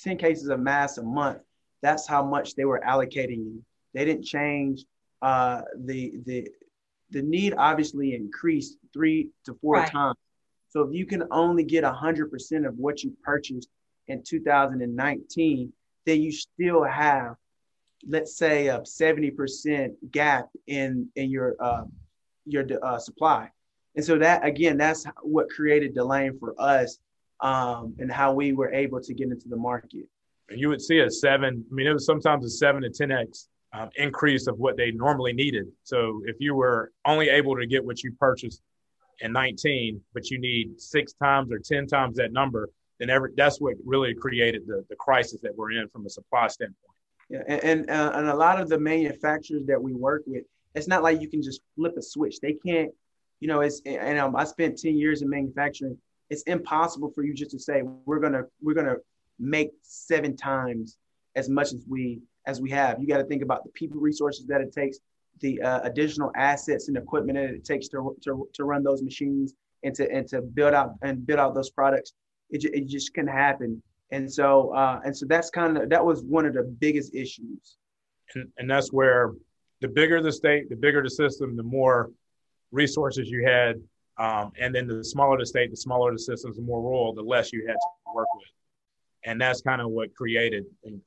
[0.00, 1.42] 10 cases of mass a month,
[1.82, 3.64] that's how much they were allocating you.
[3.94, 4.84] They didn't change
[5.22, 6.48] uh, the the
[7.10, 9.90] the need obviously increased three to four right.
[9.90, 10.16] times.
[10.68, 13.68] So if you can only get 100% of what you purchased
[14.08, 15.72] in 2019,
[16.06, 17.34] then you still have,
[18.06, 21.84] let's say, a 70% gap in in your uh,
[22.46, 23.50] your uh, supply.
[23.96, 26.98] And so that again, that's what created lane for us
[27.40, 30.06] um, and how we were able to get into the market.
[30.48, 31.64] And you would see a seven.
[31.70, 34.90] I mean, it was sometimes a seven to ten x um, increase of what they
[34.90, 35.66] normally needed.
[35.84, 38.62] So if you were only able to get what you purchased
[39.20, 43.60] in 19, but you need six times or 10 times that number, then every, that's
[43.60, 46.96] what really created the, the crisis that we're in from a supply standpoint.
[47.30, 50.88] Yeah, and and, uh, and a lot of the manufacturers that we work with, it's
[50.88, 52.40] not like you can just flip a switch.
[52.40, 52.90] They can't,
[53.38, 55.96] you know, it's and um, I spent 10 years in manufacturing.
[56.28, 58.96] It's impossible for you just to say we're gonna we're gonna
[59.38, 60.98] make seven times
[61.36, 63.00] as much as we as we have.
[63.00, 64.98] You got to think about the people resources that it takes,
[65.40, 69.54] the uh, additional assets and equipment that it takes to, to, to run those machines
[69.82, 72.12] and to and to build out and build out those products.
[72.50, 73.82] It, it just can happen.
[74.12, 77.76] And so uh, and so that's kind of that was one of the biggest issues.
[78.34, 79.32] And, and that's where
[79.80, 82.10] the bigger the state, the bigger the system, the more
[82.70, 83.76] resources you had.
[84.18, 87.22] Um, and then the smaller the state, the smaller the systems, the more rural, the
[87.22, 88.44] less you had to work with
[89.24, 90.64] and that's kind of what created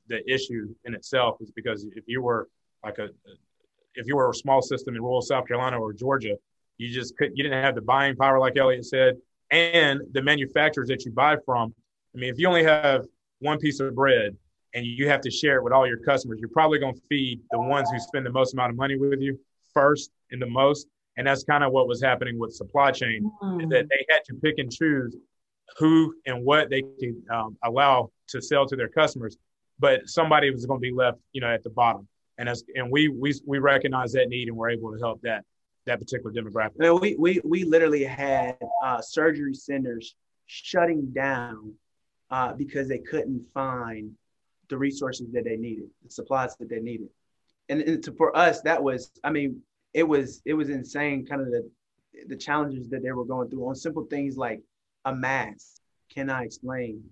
[0.07, 2.49] the issue in itself is because if you were
[2.83, 3.09] like a
[3.95, 6.35] if you were a small system in rural south carolina or georgia
[6.77, 9.15] you just could you didn't have the buying power like elliot said
[9.51, 11.73] and the manufacturers that you buy from
[12.15, 13.05] i mean if you only have
[13.39, 14.35] one piece of bread
[14.75, 17.39] and you have to share it with all your customers you're probably going to feed
[17.51, 19.39] the ones who spend the most amount of money with you
[19.73, 20.87] first and the most
[21.17, 23.69] and that's kind of what was happening with supply chain mm.
[23.69, 25.15] that they had to pick and choose
[25.77, 29.37] who and what they could um, allow to sell to their customers,
[29.79, 32.07] but somebody was going to be left, you know, at the bottom.
[32.37, 35.45] And as and we we we recognize that need and we're able to help that
[35.85, 36.71] that particular demographic.
[36.77, 40.15] Well, we we we literally had uh, surgery centers
[40.47, 41.73] shutting down
[42.33, 44.11] uh, because they couldn't find
[44.67, 47.09] the resources that they needed, the supplies that they needed.
[47.69, 49.61] And, and to, for us, that was, I mean,
[49.93, 51.69] it was it was insane, kind of the
[52.27, 54.61] the challenges that they were going through on simple things like
[55.05, 55.75] a mask.
[56.11, 57.03] Can I explain?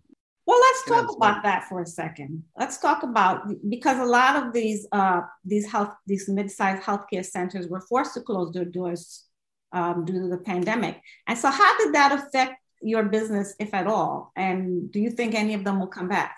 [0.48, 2.44] Well, let's Can talk about that for a second.
[2.58, 7.68] Let's talk about because a lot of these uh, these health these mid-sized healthcare centers
[7.68, 9.26] were forced to close their doors
[9.72, 11.00] um, due to the pandemic.
[11.28, 14.32] And so, how did that affect your business, if at all?
[14.36, 16.36] And do you think any of them will come back?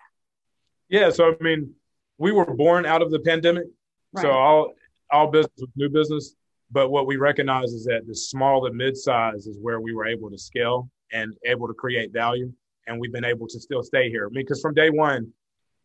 [0.90, 1.10] Yeah.
[1.10, 1.74] So, I mean,
[2.18, 3.66] we were born out of the pandemic,
[4.14, 4.22] right.
[4.22, 4.74] so all
[5.12, 6.36] all business was new business.
[6.72, 10.32] But what we recognize is that the small to mid-size is where we were able
[10.32, 12.52] to scale and able to create value.
[12.88, 14.26] And we've been able to still stay here.
[14.26, 15.32] I mean, because from day one,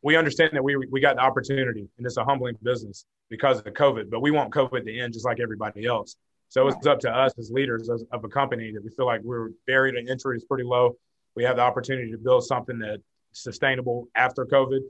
[0.03, 3.65] we understand that we we got the opportunity, and it's a humbling business because of
[3.65, 4.11] the COVID.
[4.11, 6.17] But we want COVID to end just like everybody else.
[6.49, 9.51] So it's up to us as leaders of a company that we feel like we're
[9.67, 10.97] buried and entry is pretty low.
[11.37, 14.81] We have the opportunity to build something that's sustainable after COVID.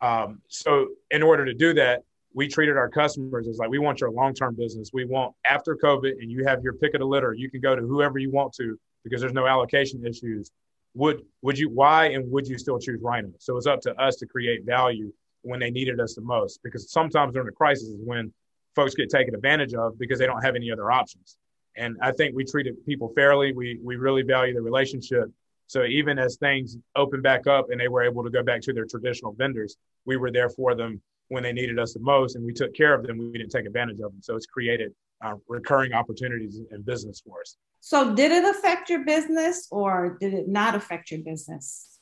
[0.00, 2.02] Um, so in order to do that,
[2.34, 4.90] we treated our customers as like we want your long-term business.
[4.92, 7.32] We want after COVID, and you have your pick of the litter.
[7.32, 10.50] You can go to whoever you want to because there's no allocation issues.
[10.94, 13.30] Would would you why and would you still choose Rhino?
[13.38, 16.60] So it's up to us to create value when they needed us the most.
[16.62, 18.32] Because sometimes during the crisis is when
[18.78, 21.36] folks get taken advantage of because they don't have any other options.
[21.76, 23.52] And I think we treated people fairly.
[23.52, 25.26] We we really value the relationship.
[25.66, 28.72] So even as things opened back up and they were able to go back to
[28.72, 32.44] their traditional vendors, we were there for them when they needed us the most, and
[32.44, 33.18] we took care of them.
[33.18, 34.22] We didn't take advantage of them.
[34.22, 37.56] So it's created uh, recurring opportunities in business for us.
[37.80, 41.98] So, did it affect your business, or did it not affect your business?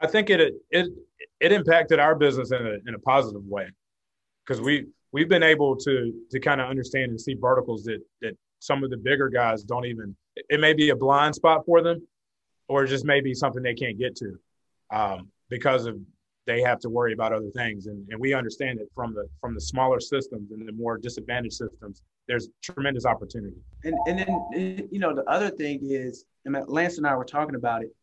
[0.00, 0.86] I think it it
[1.40, 3.68] it impacted our business in a in a positive way
[4.44, 8.36] because we we've been able to to kind of understand and see verticals that that
[8.58, 10.16] some of the bigger guys don't even.
[10.48, 12.06] It may be a blind spot for them,
[12.68, 14.38] or just maybe something they can't get to
[14.90, 15.96] um, because of
[16.46, 17.86] they have to worry about other things.
[17.86, 21.54] And, and we understand it from the from the smaller systems and the more disadvantaged
[21.54, 23.56] systems, there's tremendous opportunity.
[23.84, 27.56] And and then you know the other thing is, and Lance and I were talking
[27.56, 27.94] about it.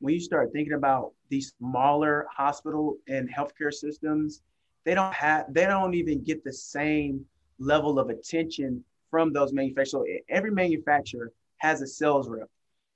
[0.00, 4.42] When you start thinking about these smaller hospital and healthcare systems,
[4.88, 7.22] they don't have they don't even get the same
[7.58, 9.90] level of attention from those manufacturers.
[9.90, 12.48] So every manufacturer has a sales rep,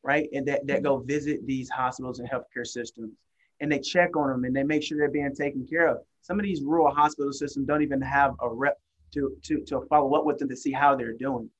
[0.03, 0.26] right?
[0.32, 3.12] And that, that go visit these hospitals and healthcare systems
[3.61, 5.99] and they check on them and they make sure they're being taken care of.
[6.22, 8.80] Some of these rural hospital systems don't even have a rep
[9.12, 11.51] to to to follow up with them to see how they're doing,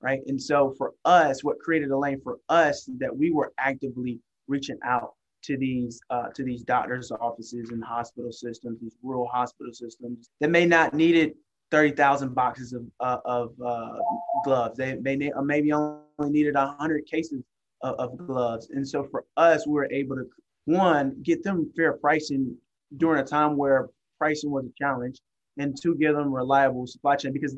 [0.00, 0.20] right?
[0.28, 4.78] And so for us, what created a lane for us that we were actively reaching
[4.84, 10.30] out to these uh, to these doctors' offices and hospital systems, these rural hospital systems
[10.40, 11.32] that may not needed
[11.70, 13.98] thirty thousand boxes of uh, of uh,
[14.44, 14.76] gloves.
[14.76, 17.42] They they maybe only needed hundred cases
[17.82, 18.70] of, of, gloves.
[18.70, 20.24] And so for us, we were able to
[20.66, 22.56] one get them fair pricing
[22.96, 23.88] during a time where
[24.18, 25.20] pricing was a challenge,
[25.58, 27.56] and two give them reliable supply chain because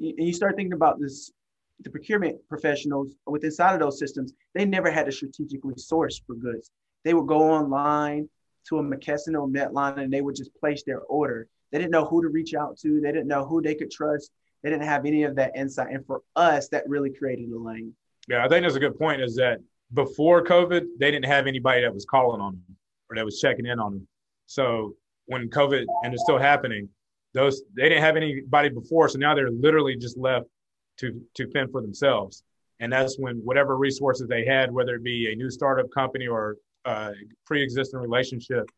[0.00, 1.32] and you start thinking about this
[1.80, 6.34] the procurement professionals with inside of those systems, they never had to strategically source for
[6.34, 6.70] goods.
[7.08, 8.28] They would go online
[8.68, 11.48] to a McKesson or Medline and they would just place their order.
[11.72, 13.00] They didn't know who to reach out to.
[13.00, 14.30] They didn't know who they could trust.
[14.62, 15.88] They didn't have any of that insight.
[15.90, 17.94] And for us, that really created a lane.
[18.28, 19.60] Yeah, I think that's a good point is that
[19.94, 22.76] before COVID, they didn't have anybody that was calling on them
[23.08, 24.08] or that was checking in on them.
[24.44, 24.94] So
[25.24, 26.90] when COVID and it's still happening,
[27.32, 29.08] those they didn't have anybody before.
[29.08, 30.44] So now they're literally just left
[30.98, 32.42] to to fend for themselves.
[32.80, 36.58] And that's when whatever resources they had, whether it be a new startup company or
[36.88, 37.12] a
[37.46, 38.68] pre-existing relationship,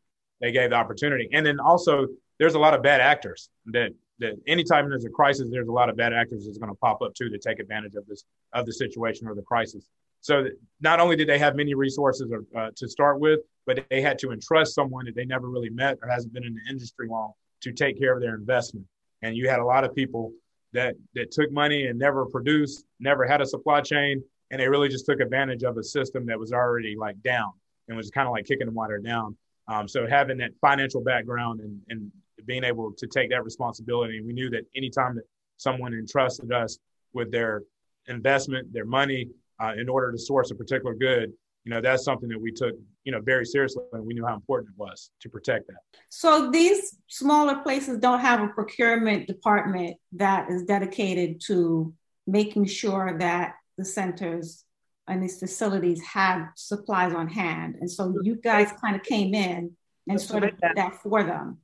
[0.40, 1.28] they gave the opportunity.
[1.32, 2.06] And then also,
[2.38, 5.88] there's a lot of bad actors that that anytime there's a crisis, there's a lot
[5.88, 8.66] of bad actors that's going to pop up too to take advantage of this of
[8.66, 9.88] the situation or the crisis.
[10.20, 10.46] So
[10.80, 14.32] not only did they have many resources uh, to start with, but they had to
[14.32, 17.32] entrust someone that they never really met or hasn't been in the industry long
[17.62, 18.86] to take care of their investment.
[19.22, 20.32] And you had a lot of people
[20.72, 24.88] that that took money and never produced, never had a supply chain, and they really
[24.88, 27.52] just took advantage of a system that was already like down
[27.90, 29.36] and was kind of like kicking the water down.
[29.68, 32.10] Um, so having that financial background and, and
[32.46, 35.24] being able to take that responsibility, we knew that anytime that
[35.58, 36.78] someone entrusted us
[37.12, 37.64] with their
[38.06, 39.28] investment, their money,
[39.60, 41.32] uh, in order to source a particular good,
[41.64, 42.74] you know, that's something that we took,
[43.04, 45.80] you know, very seriously, and we knew how important it was to protect that.
[46.08, 51.92] So these smaller places don't have a procurement department that is dedicated to
[52.26, 54.64] making sure that the centers
[55.08, 57.76] and these facilities have supplies on hand.
[57.80, 59.72] And so you guys kind of came in
[60.08, 61.58] and sort of did that for them.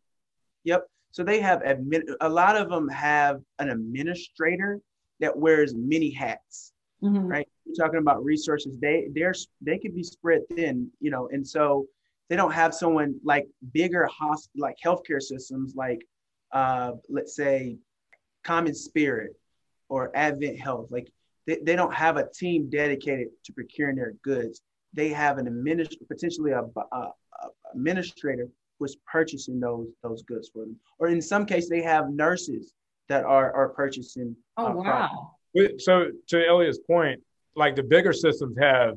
[0.65, 0.87] Yep.
[1.13, 4.81] So they have admin, a lot of them have an administrator
[5.21, 6.73] that wears many hats,
[7.03, 7.27] mm-hmm.
[7.27, 7.49] right?
[7.65, 8.79] You're talking about resources.
[8.79, 11.87] They they're they could be spread thin, you know, and so
[12.29, 16.07] they don't have someone like bigger hosp- like healthcare systems like
[16.53, 17.79] uh, let's say
[18.45, 19.35] Common Spirit
[19.89, 20.89] or Advent Health.
[20.91, 21.11] Like
[21.47, 24.63] they, they don't have a team dedicated to procuring their goods.
[24.93, 27.11] They have an administrator, potentially a, a, a
[27.75, 30.77] administrator who's purchasing those those goods for them.
[30.99, 32.73] Or in some cases, they have nurses
[33.09, 34.37] that are are purchasing.
[34.57, 35.31] Oh uh, wow!
[35.79, 37.21] So to Elliot's point,
[37.55, 38.97] like the bigger systems have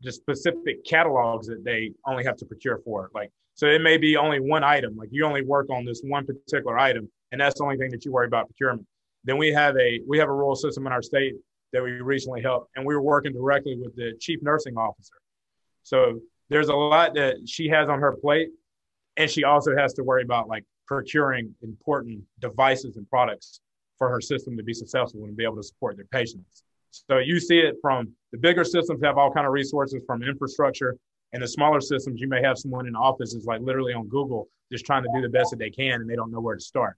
[0.00, 3.10] the specific catalogs that they only have to procure for.
[3.14, 4.96] Like so, it may be only one item.
[4.96, 8.04] Like you only work on this one particular item, and that's the only thing that
[8.04, 8.86] you worry about procurement.
[9.24, 11.34] Then we have a we have a rural system in our state
[11.72, 15.14] that we recently helped, and we were working directly with the chief nursing officer.
[15.82, 18.48] So there's a lot that she has on her plate,
[19.16, 23.60] and she also has to worry about like procuring important devices and products
[23.96, 26.64] for her system to be successful and be able to support their patients.
[26.90, 30.96] So you see it from the bigger systems have all kind of resources from infrastructure,
[31.32, 34.08] and the smaller systems you may have someone in the office is like literally on
[34.08, 36.56] Google just trying to do the best that they can, and they don't know where
[36.56, 36.96] to start.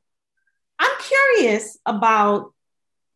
[0.78, 2.52] I'm curious about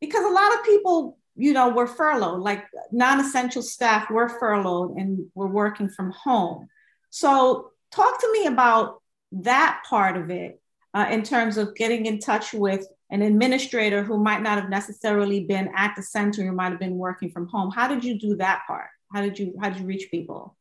[0.00, 5.26] because a lot of people you know, we're furloughed, like non-essential staff were furloughed and
[5.34, 6.68] we're working from home.
[7.11, 10.61] So talk to me about that part of it
[10.95, 15.45] uh, in terms of getting in touch with an administrator who might not have necessarily
[15.45, 17.70] been at the center, who might have been working from home.
[17.70, 18.89] How did you do that part?
[19.12, 20.57] How did you how did you reach people?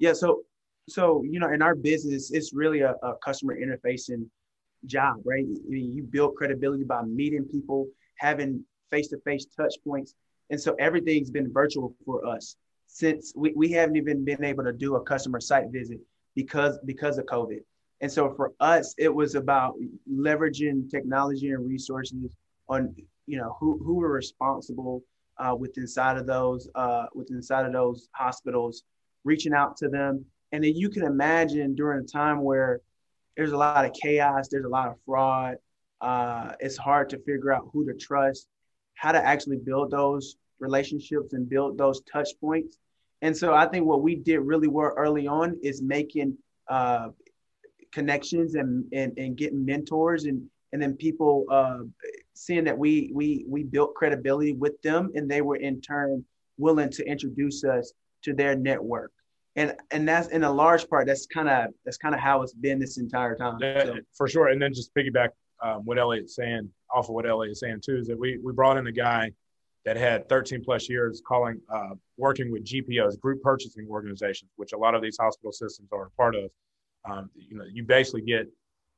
[0.00, 0.42] Yeah, so
[0.88, 4.26] so you know, in our business, it's really a, a customer interfacing
[4.86, 5.44] job, right?
[5.68, 7.86] You build credibility by meeting people,
[8.18, 10.14] having face-to-face touch points.
[10.50, 12.56] And so everything's been virtual for us
[12.86, 15.98] since we, we haven't even been able to do a customer site visit
[16.34, 17.60] because because of COVID.
[18.00, 19.74] And so for us, it was about
[20.10, 22.36] leveraging technology and resources
[22.68, 22.94] on
[23.26, 25.02] you know who who were responsible
[25.38, 28.82] uh, with inside of those uh, with inside of those hospitals,
[29.24, 30.24] reaching out to them.
[30.52, 32.80] And then you can imagine during a time where
[33.36, 35.56] there's a lot of chaos, there's a lot of fraud.
[36.00, 38.46] Uh, it's hard to figure out who to trust
[38.96, 42.78] how to actually build those relationships and build those touch points.
[43.22, 46.36] And so I think what we did really well early on is making
[46.68, 47.08] uh,
[47.92, 50.42] connections and, and, and getting mentors and,
[50.72, 51.80] and then people uh,
[52.34, 56.24] seeing that we, we, we built credibility with them and they were in turn
[56.58, 57.92] willing to introduce us
[58.22, 59.12] to their network.
[59.56, 62.52] and and that's in a large part that's kind of that's kind of how it's
[62.52, 63.58] been this entire time.
[63.60, 63.94] Yeah, so.
[64.12, 64.48] For sure.
[64.48, 65.30] And then just piggyback
[65.62, 68.76] um, what Elliot's saying off of what Elliot's saying too is that we we brought
[68.76, 69.32] in a guy
[69.86, 74.76] that had 13 plus years calling uh, working with GPOs, group purchasing organizations, which a
[74.76, 76.50] lot of these hospital systems are a part of.
[77.08, 78.48] Um, you know, you basically get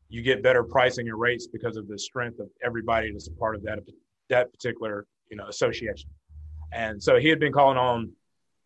[0.08, 3.54] you get better pricing and rates because of the strength of everybody that's a part
[3.54, 3.80] of that
[4.30, 6.08] that particular you know association.
[6.72, 8.12] And so he had been calling on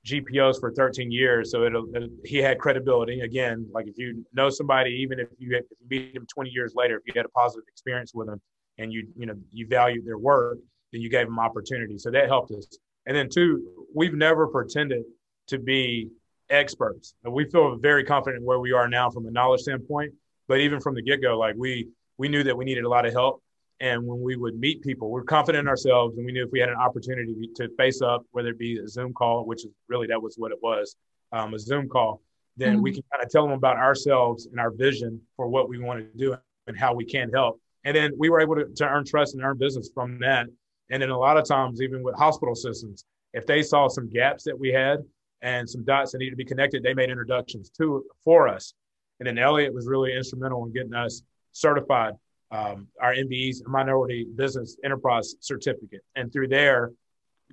[0.07, 3.21] GPOs for 13 years, so it, it he had credibility.
[3.21, 6.75] Again, like if you know somebody, even if you, if you meet him 20 years
[6.77, 8.41] later, if you had a positive experience with them
[8.79, 10.59] and you you know you value their work,
[10.93, 11.99] then you gave them opportunity.
[11.99, 12.67] So that helped us.
[13.07, 15.05] And then two, we've never pretended
[15.49, 16.11] to be
[16.51, 17.15] experts.
[17.25, 20.13] We feel very confident where we are now from a knowledge standpoint.
[20.49, 23.07] But even from the get go, like we we knew that we needed a lot
[23.07, 23.43] of help.
[23.81, 26.53] And when we would meet people, we are confident in ourselves, and we knew if
[26.53, 29.73] we had an opportunity to face up, whether it be a Zoom call, which is
[29.89, 30.95] really that was what it was,
[31.33, 32.23] um, a Zoom call,
[32.57, 32.83] then mm-hmm.
[32.83, 35.99] we can kind of tell them about ourselves and our vision for what we want
[35.99, 36.37] to do
[36.69, 37.61] and how we can help.
[37.85, 40.47] And then we were able to, to earn trust and earn business from that.
[40.91, 44.45] And then a lot of times, even with hospital systems, if they saw some gaps
[44.45, 44.99] that we had
[45.41, 48.75] and some dots that needed to be connected, they made introductions to for us.
[49.19, 51.23] And then Elliot was really instrumental in getting us
[51.53, 52.15] certified,
[52.51, 56.03] um, our MBE's Minority Business Enterprise Certificate.
[56.17, 56.93] And through there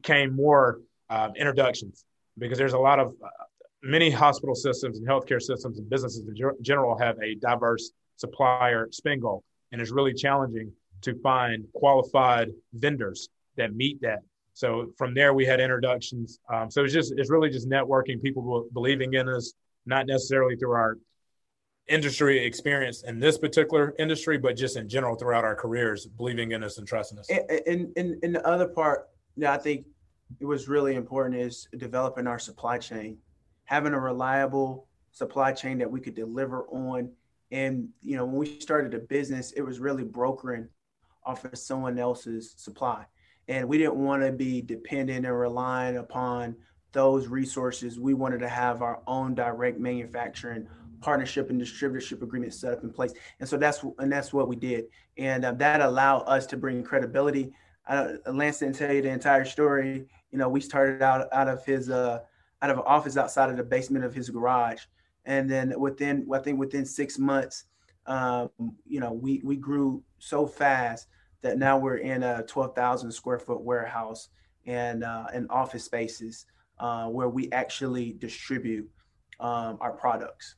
[0.04, 2.06] came more uh, introductions
[2.38, 3.28] because there's a lot of uh,
[3.84, 9.20] many hospital systems and healthcare systems and businesses in general have a diverse supplier spin
[9.20, 9.44] goal.
[9.72, 14.20] And it's really challenging to find qualified vendors that meet that.
[14.54, 16.40] So from there, we had introductions.
[16.52, 19.54] Um, so it's just it's really just networking, people believing in us,
[19.86, 20.98] not necessarily through our
[21.88, 26.64] industry experience in this particular industry, but just in general throughout our careers, believing in
[26.64, 27.30] us and trusting us.
[27.30, 29.86] And in, in the other part, yeah, I think
[30.40, 33.18] it was really important is developing our supply chain,
[33.66, 37.12] having a reliable supply chain that we could deliver on.
[37.52, 40.68] And you know, when we started a business, it was really brokering
[41.26, 43.06] off of someone else's supply.
[43.48, 46.56] And we didn't want to be dependent and relying upon
[46.92, 48.00] those resources.
[48.00, 50.68] We wanted to have our own direct manufacturing
[51.02, 53.14] partnership and distributorship agreement set up in place.
[53.40, 54.86] And so that's and that's what we did.
[55.18, 57.54] And uh, that allowed us to bring credibility.
[57.88, 60.08] Uh, Lance didn't tell you the entire story.
[60.32, 62.20] You know, we started out out of his uh,
[62.62, 64.84] out of an office outside of the basement of his garage,
[65.30, 67.66] and then within I think within six months,
[68.08, 68.50] um,
[68.86, 71.08] you know, we we grew so fast
[71.42, 74.30] that now we're in a 12,000 square foot warehouse
[74.66, 76.48] and uh, and office spaces
[76.80, 78.90] uh, where we actually distribute
[79.40, 80.56] um, our products.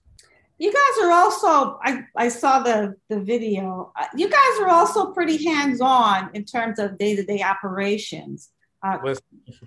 [0.57, 3.91] You guys are also I, I saw the the video.
[3.99, 8.51] Uh, you guys are also pretty hands on in terms of day to day operations.
[8.81, 8.97] Uh,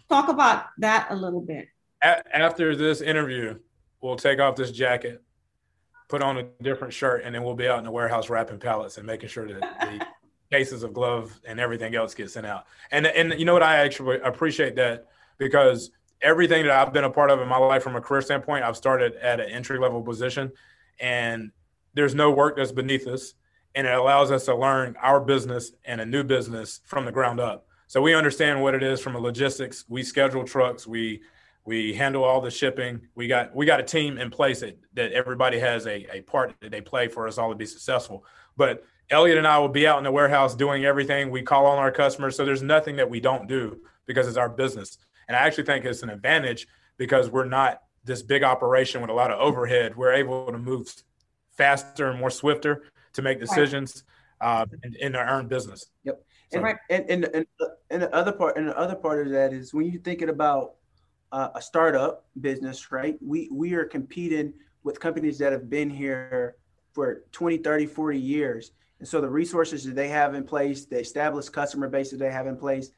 [0.08, 1.68] talk about that a little bit.
[2.02, 3.58] After this interview,
[4.04, 5.22] we'll take off this jacket,
[6.08, 8.98] put on a different shirt, and then we'll be out in the warehouse wrapping pallets
[8.98, 10.06] and making sure that the
[10.54, 12.66] cases of glove and everything else get sent out.
[12.90, 13.62] And and you know what?
[13.62, 15.06] I actually appreciate that
[15.38, 15.90] because
[16.20, 18.76] everything that I've been a part of in my life from a career standpoint, I've
[18.76, 20.52] started at an entry level position,
[21.00, 21.50] and
[21.94, 23.32] there's no work that's beneath us,
[23.74, 27.40] and it allows us to learn our business and a new business from the ground
[27.40, 27.66] up.
[27.86, 29.86] So we understand what it is from a logistics.
[29.88, 30.86] We schedule trucks.
[30.86, 31.22] We
[31.66, 33.00] we handle all the shipping.
[33.14, 36.54] We got we got a team in place that, that everybody has a, a part
[36.60, 38.24] that they play for us all to be successful.
[38.56, 41.30] But Elliot and I will be out in the warehouse doing everything.
[41.30, 42.36] We call on our customers.
[42.36, 44.98] So there's nothing that we don't do because it's our business.
[45.28, 49.14] And I actually think it's an advantage because we're not this big operation with a
[49.14, 49.96] lot of overhead.
[49.96, 50.92] We're able to move
[51.56, 52.84] faster and more swifter
[53.14, 54.04] to make decisions
[54.40, 55.86] uh, in, in our own business.
[56.04, 56.22] Yep.
[56.52, 56.58] So.
[56.58, 57.46] And, and, and, and,
[57.90, 60.74] and the other part, and the other part of that is when you're thinking about
[61.34, 63.16] uh, a startup business, right?
[63.20, 64.54] We, we are competing
[64.84, 66.56] with companies that have been here
[66.92, 68.72] for 20, 30, 40 years
[69.04, 72.30] and so the resources that they have in place, the established customer base that they
[72.30, 72.90] have in place,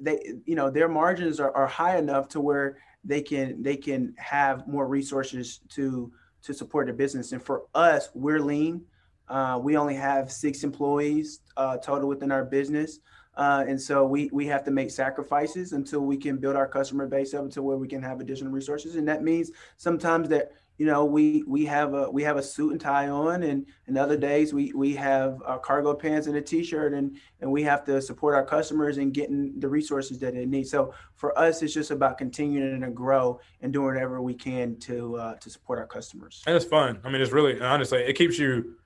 [0.00, 4.14] they, you know, their margins are, are high enough to where they can they can
[4.16, 6.10] have more resources to
[6.44, 7.32] to support their business.
[7.32, 8.86] And for us, we're lean.
[9.28, 13.00] Uh, we only have six employees uh, total within our business.
[13.40, 17.06] Uh, and so we, we have to make sacrifices until we can build our customer
[17.06, 18.96] base up until where we can have additional resources.
[18.96, 22.72] And that means sometimes that you know, we we have a we have a suit
[22.72, 26.40] and tie on, and and other days we we have our cargo pants and a
[26.40, 30.46] t-shirt, and and we have to support our customers and getting the resources that they
[30.46, 30.66] need.
[30.66, 35.16] So for us, it's just about continuing to grow and doing whatever we can to
[35.18, 36.42] uh, to support our customers.
[36.46, 36.98] And it's fun.
[37.04, 38.76] I mean, it's really honestly, it keeps you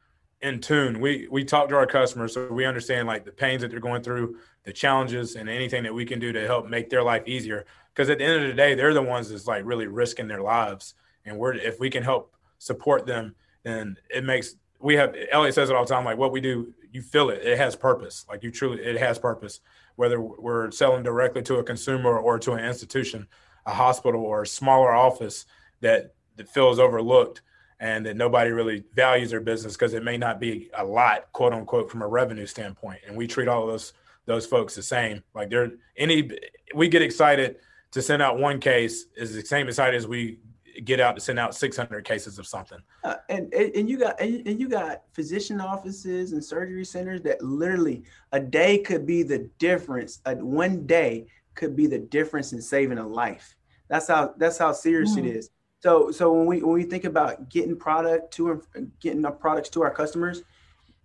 [0.44, 1.00] in tune.
[1.00, 4.02] We we talk to our customers, so we understand like the pains that they're going
[4.02, 7.64] through, the challenges, and anything that we can do to help make their life easier.
[7.92, 10.42] Because at the end of the day, they're the ones that's like really risking their
[10.42, 15.54] lives and we're if we can help support them, then it makes we have Elliot
[15.54, 16.04] says it all the time.
[16.04, 17.42] Like what we do, you feel it.
[17.42, 18.26] It has purpose.
[18.28, 19.60] Like you truly, it has purpose.
[19.96, 23.28] Whether we're selling directly to a consumer or to an institution,
[23.64, 25.46] a hospital or a smaller office
[25.80, 27.42] that that feels overlooked
[27.80, 31.52] and that nobody really values their business because it may not be a lot, quote
[31.52, 33.00] unquote, from a revenue standpoint.
[33.06, 33.92] And we treat all of those
[34.26, 35.22] those folks the same.
[35.34, 36.30] Like they're any
[36.74, 37.56] we get excited
[37.92, 40.38] to send out one case is the same excited as we
[40.84, 42.78] get out to send out 600 cases of something.
[43.04, 48.02] Uh, and, and you got and you got physician offices and surgery centers that literally
[48.32, 50.20] a day could be the difference.
[50.26, 53.56] A, one day could be the difference in saving a life.
[53.88, 55.18] That's how that's how serious mm.
[55.18, 55.50] it is.
[55.84, 58.62] So so when we when we think about getting product to
[59.00, 60.42] getting our products to our customers,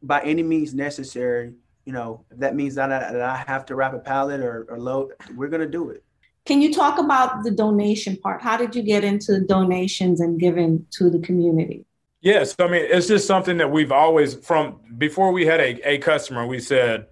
[0.02, 1.52] by any means necessary,
[1.84, 4.66] you know, if that means that I, that I have to wrap a pallet or,
[4.70, 6.02] or load, we're gonna do it.
[6.46, 8.42] Can you talk about the donation part?
[8.42, 11.86] How did you get into donations and giving to the community?
[12.22, 15.98] Yes, I mean it's just something that we've always from before we had a, a
[15.98, 17.06] customer, we said,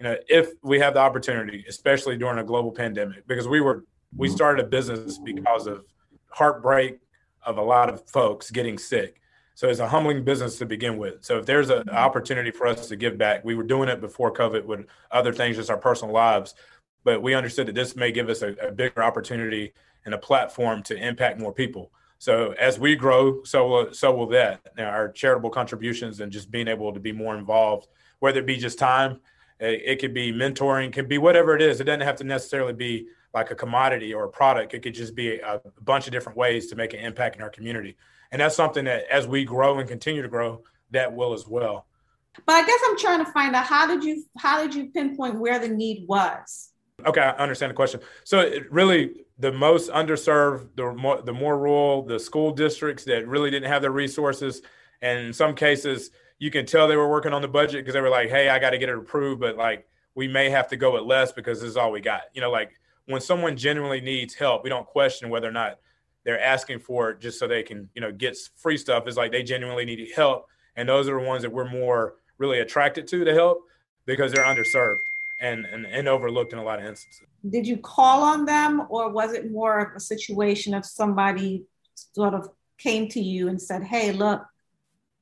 [0.00, 3.84] you know, if we have the opportunity, especially during a global pandemic, because we were
[4.16, 4.34] we mm-hmm.
[4.34, 5.84] started a business because of
[6.28, 6.98] heartbreak
[7.44, 9.20] of a lot of folks getting sick.
[9.54, 11.24] So it's a humbling business to begin with.
[11.24, 11.96] So if there's an mm-hmm.
[11.96, 15.56] opportunity for us to give back, we were doing it before COVID with other things,
[15.56, 16.54] just our personal lives.
[17.04, 19.72] But we understood that this may give us a, a bigger opportunity
[20.04, 21.92] and a platform to impact more people.
[22.18, 24.60] So as we grow, so will, so will that.
[24.76, 27.88] Now, our charitable contributions and just being able to be more involved,
[28.20, 29.20] whether it be just time,
[29.58, 31.80] it, it could be mentoring, could be whatever it is.
[31.80, 34.74] It doesn't have to necessarily be like a commodity or a product.
[34.74, 37.50] It could just be a, bunch of different ways to make an impact in our
[37.50, 37.96] community.
[38.30, 41.86] And that's something that as we grow and continue to grow, that will as well.
[42.46, 45.38] But I guess I'm trying to find out how did you how did you pinpoint
[45.38, 46.70] where the need was?
[47.04, 48.00] Okay, I understand the question.
[48.24, 53.26] So it really, the most underserved, the more, the more rural, the school districts that
[53.26, 54.62] really didn't have the resources,
[55.02, 58.00] and in some cases, you can tell they were working on the budget because they
[58.00, 60.76] were like, "Hey, I got to get it approved," but like we may have to
[60.76, 62.22] go with less because this is all we got.
[62.34, 62.72] You know, like
[63.06, 65.78] when someone genuinely needs help, we don't question whether or not
[66.24, 69.06] they're asking for it just so they can, you know, get free stuff.
[69.06, 70.46] It's like they genuinely need help,
[70.76, 73.62] and those are the ones that we're more really attracted to to help
[74.06, 74.98] because they're underserved
[75.40, 77.26] and, and, and overlooked in a lot of instances.
[77.48, 82.34] Did you call on them, or was it more of a situation of somebody sort
[82.34, 82.48] of
[82.78, 84.42] came to you and said, "Hey, look,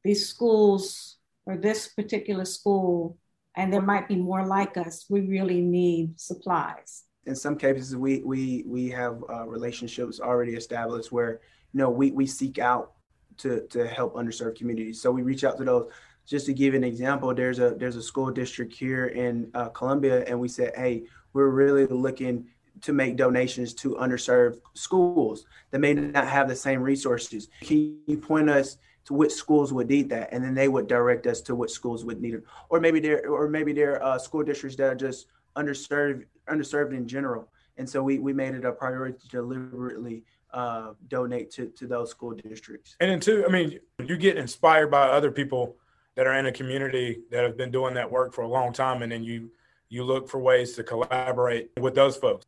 [0.04, 1.16] these schools
[1.46, 3.16] or this particular school,
[3.56, 5.06] and there might be more like us.
[5.08, 11.12] We really need supplies." In some cases, we we we have uh, relationships already established
[11.12, 11.40] where
[11.72, 12.92] you know we we seek out
[13.38, 15.00] to to help underserved communities.
[15.00, 15.90] So we reach out to those
[16.30, 20.24] just to give an example, there's a there's a school district here in uh, Columbia,
[20.26, 22.46] and we said, hey, we're really looking
[22.82, 27.48] to make donations to underserved schools that may not have the same resources.
[27.60, 31.26] Can you point us to which schools would need that, and then they would direct
[31.26, 34.18] us to which schools would need it, or maybe there, or maybe there are uh,
[34.18, 37.48] school districts that are just underserved, underserved in general.
[37.76, 42.10] And so we we made it a priority to deliberately uh, donate to to those
[42.10, 42.96] school districts.
[43.00, 45.76] And then too, I mean, you get inspired by other people
[46.16, 49.02] that are in a community that have been doing that work for a long time
[49.02, 49.50] and then you
[49.88, 52.46] you look for ways to collaborate with those folks.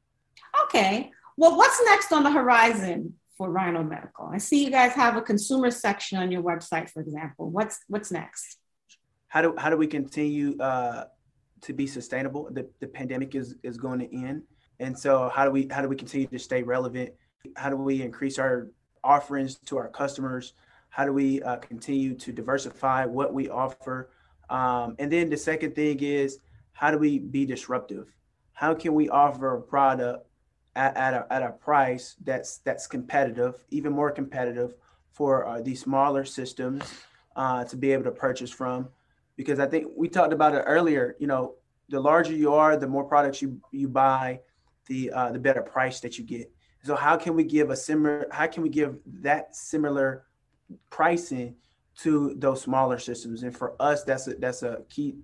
[0.65, 1.11] Okay.
[1.37, 4.27] Well what's next on the horizon for rhino medical?
[4.27, 7.51] I see you guys have a consumer section on your website for example.
[7.51, 8.59] What's what's next?
[9.29, 11.05] How do how do we continue uh,
[11.63, 14.43] to be sustainable the, the pandemic is is going to end
[14.81, 17.11] and so how do we how do we continue to stay relevant
[17.57, 18.69] how do we increase our
[19.05, 20.55] offerings to our customers
[20.93, 24.11] how do we uh, continue to diversify what we offer?
[24.51, 26.39] Um, and then the second thing is,
[26.75, 28.15] how do we be disruptive?
[28.53, 30.27] How can we offer a product
[30.77, 34.75] at, at, a, at a price that's that's competitive, even more competitive
[35.13, 36.83] for uh, these smaller systems
[37.37, 38.91] uh, to be able to purchase from?
[39.43, 41.17] Because I think we talked about it earlier.
[41.19, 41.55] You know,
[41.89, 44.41] the larger you are, the more products you you buy,
[44.87, 46.51] the uh, the better price that you get.
[46.85, 48.27] So how can we give a similar?
[48.31, 50.25] How can we give that similar
[50.91, 51.57] pricing
[52.01, 53.43] to those smaller systems.
[53.43, 55.17] And for us, that's a, that's a key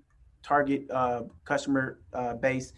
[0.42, 2.72] target uh, customer uh, base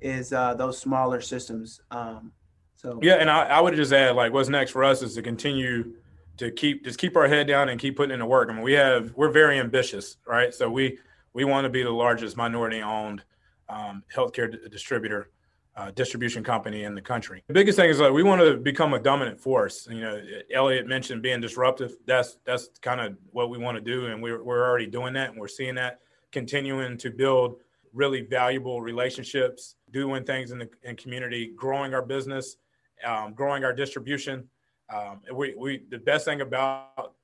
[0.00, 1.80] is uh, those smaller systems.
[1.90, 2.32] Um,
[2.74, 5.22] so yeah, and I, I would just add like what's next for us is to
[5.22, 5.94] continue
[6.38, 8.48] to keep just keep our head down and keep putting in the work.
[8.50, 10.54] I mean, we have we're very ambitious, right?
[10.54, 10.98] So we
[11.32, 13.24] we want to be the largest minority owned
[13.68, 15.30] um, healthcare d- distributor
[15.76, 17.42] uh, distribution company in the country.
[17.48, 19.86] The biggest thing is like we want to become a dominant force.
[19.90, 20.22] You know,
[20.52, 21.96] Elliot mentioned being disruptive.
[22.06, 25.30] That's that's kind of what we want to do, and we're we're already doing that,
[25.30, 26.00] and we're seeing that
[26.32, 27.56] continuing to build
[27.92, 32.56] really valuable relationships, doing things in the in community, growing our business,
[33.04, 34.48] um, growing our distribution,
[34.94, 37.14] Um, we, we the best thing about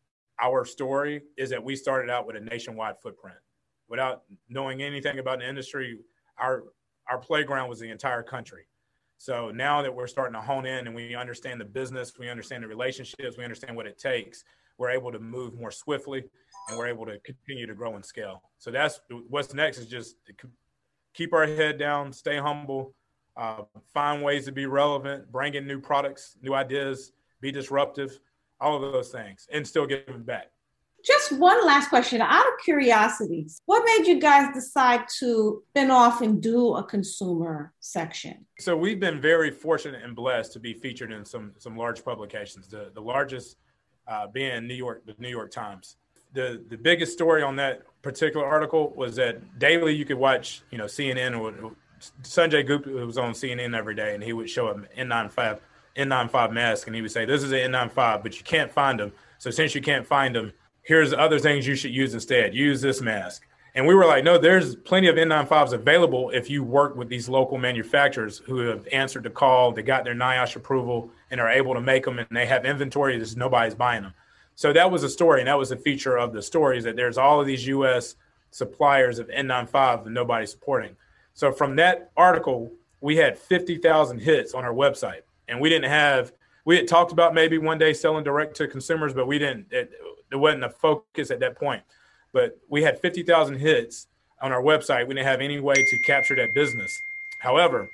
[0.42, 3.36] our story is that we started out with a nationwide footprint.
[3.88, 5.98] Without knowing anything about the industry,
[6.38, 6.64] our
[7.08, 8.66] our playground was the entire country.
[9.18, 12.64] So now that we're starting to hone in and we understand the business, we understand
[12.64, 14.42] the relationships, we understand what it takes,
[14.78, 16.24] we're able to move more swiftly
[16.68, 18.42] and we're able to continue to grow and scale.
[18.58, 20.16] So that's what's next is just
[21.14, 22.94] keep our head down, stay humble,
[23.36, 23.62] uh,
[23.94, 27.12] find ways to be relevant, bring in new products, new ideas,
[27.42, 28.18] be disruptive,
[28.58, 30.50] all of those things, and still giving back.
[31.04, 33.48] Just one last question out of curiosity.
[33.66, 38.46] What made you guys decide to spin off and do a consumer section?
[38.60, 42.68] So we've been very fortunate and blessed to be featured in some some large publications.
[42.68, 43.56] The the largest
[44.06, 45.96] uh, being New York, the New York Times.
[46.34, 50.78] The the biggest story on that particular article was that daily you could watch, you
[50.78, 51.74] know, CNN or
[52.22, 55.58] Sanjay Gupta was on CNN every day, and he would show an N95
[55.96, 59.12] N95 mask, and he would say, "This is an N95, but you can't find them.
[59.38, 62.54] So since you can't find them, here's other things you should use instead.
[62.54, 66.62] Use this mask." And we were like, "No, there's plenty of N95s available if you
[66.62, 71.10] work with these local manufacturers who have answered the call, they got their NIOSH approval,
[71.30, 73.16] and are able to make them, and they have inventory.
[73.16, 74.14] There's nobody's buying them."
[74.54, 76.96] So that was a story, and that was a feature of the story is that
[76.96, 78.16] there's all of these U.S.
[78.50, 80.94] suppliers of N95 that nobody's supporting.
[81.32, 82.70] So from that article,
[83.00, 86.32] we had 50,000 hits on our website and we didn't have
[86.64, 89.66] we had talked about maybe one day selling direct to consumers, but we didn't.
[89.70, 89.90] It,
[90.30, 91.82] it wasn't a focus at that point.
[92.32, 94.06] But we had fifty thousand hits
[94.40, 95.06] on our website.
[95.06, 96.96] We didn't have any way to capture that business.
[97.38, 97.90] However,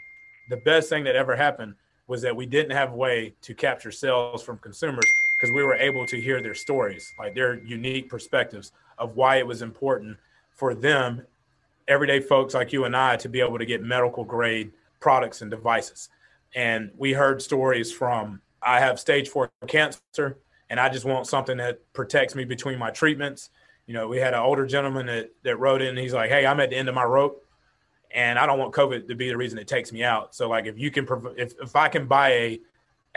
[0.48, 1.74] the best thing that ever happened
[2.06, 5.04] was that we didn't have a way to capture sales from consumers
[5.38, 9.46] because we were able to hear their stories, like their unique perspectives of why it
[9.46, 10.16] was important
[10.50, 11.22] for them,
[11.86, 15.50] everyday folks like you and I, to be able to get medical grade products and
[15.50, 16.08] devices.
[16.54, 20.38] And we heard stories from I have stage four cancer
[20.70, 23.50] and I just want something that protects me between my treatments.
[23.86, 26.60] You know, we had an older gentleman that, that wrote in, he's like, Hey, I'm
[26.60, 27.44] at the end of my rope
[28.10, 30.34] and I don't want COVID to be the reason it takes me out.
[30.34, 32.60] So like, if you can, if, if I can buy a,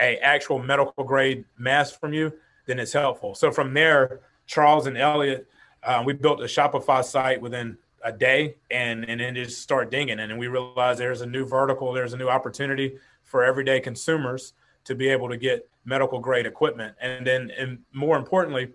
[0.00, 2.32] a actual medical grade mask from you,
[2.66, 3.34] then it's helpful.
[3.34, 5.46] So from there, Charles and Elliot,
[5.82, 10.20] uh, we built a Shopify site within a day and, and then just start dinging.
[10.20, 12.98] And then we realized there's a new vertical, there's a new opportunity
[13.32, 14.52] for everyday consumers
[14.84, 16.94] to be able to get medical grade equipment.
[17.00, 18.68] And then, and more importantly,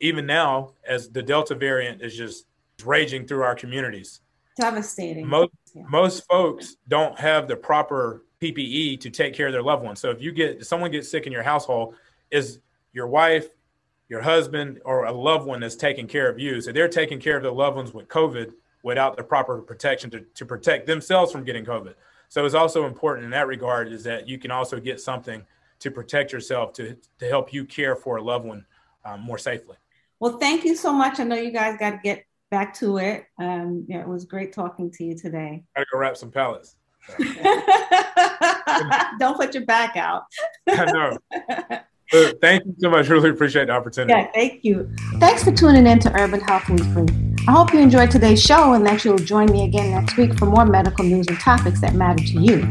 [0.00, 2.44] even now, as the Delta variant is just
[2.84, 4.20] raging through our communities,
[4.60, 5.26] devastating.
[5.26, 5.84] Most yeah.
[5.88, 9.98] most folks don't have the proper PPE to take care of their loved ones.
[9.98, 11.94] So if you get if someone gets sick in your household,
[12.30, 12.58] is
[12.92, 13.48] your wife,
[14.10, 16.60] your husband, or a loved one that's taking care of you.
[16.60, 20.20] So they're taking care of their loved ones with COVID without the proper protection to,
[20.20, 21.94] to protect themselves from getting COVID.
[22.28, 25.44] So it's also important in that regard is that you can also get something
[25.78, 28.66] to protect yourself to to help you care for a loved one
[29.04, 29.76] um, more safely.
[30.18, 31.20] Well, thank you so much.
[31.20, 33.26] I know you guys got to get back to it.
[33.38, 35.64] Um, yeah, it was great talking to you today.
[35.74, 36.76] Gotta go wrap some pallets.
[39.18, 40.24] Don't put your back out.
[40.68, 41.18] I know.
[42.40, 43.08] thank you so much.
[43.08, 44.18] Really appreciate the opportunity.
[44.18, 44.90] Yeah, thank you.
[45.18, 47.35] Thanks for tuning in to Urban Health Weekly.
[47.48, 50.46] I hope you enjoyed today's show and that you'll join me again next week for
[50.46, 52.62] more medical news and topics that matter to you.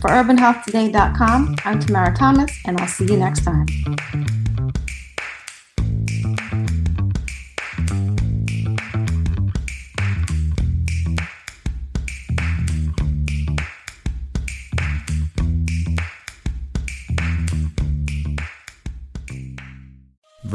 [0.00, 3.66] For UrbanHealthToday.com, I'm Tamara Thomas, and I'll see you next time.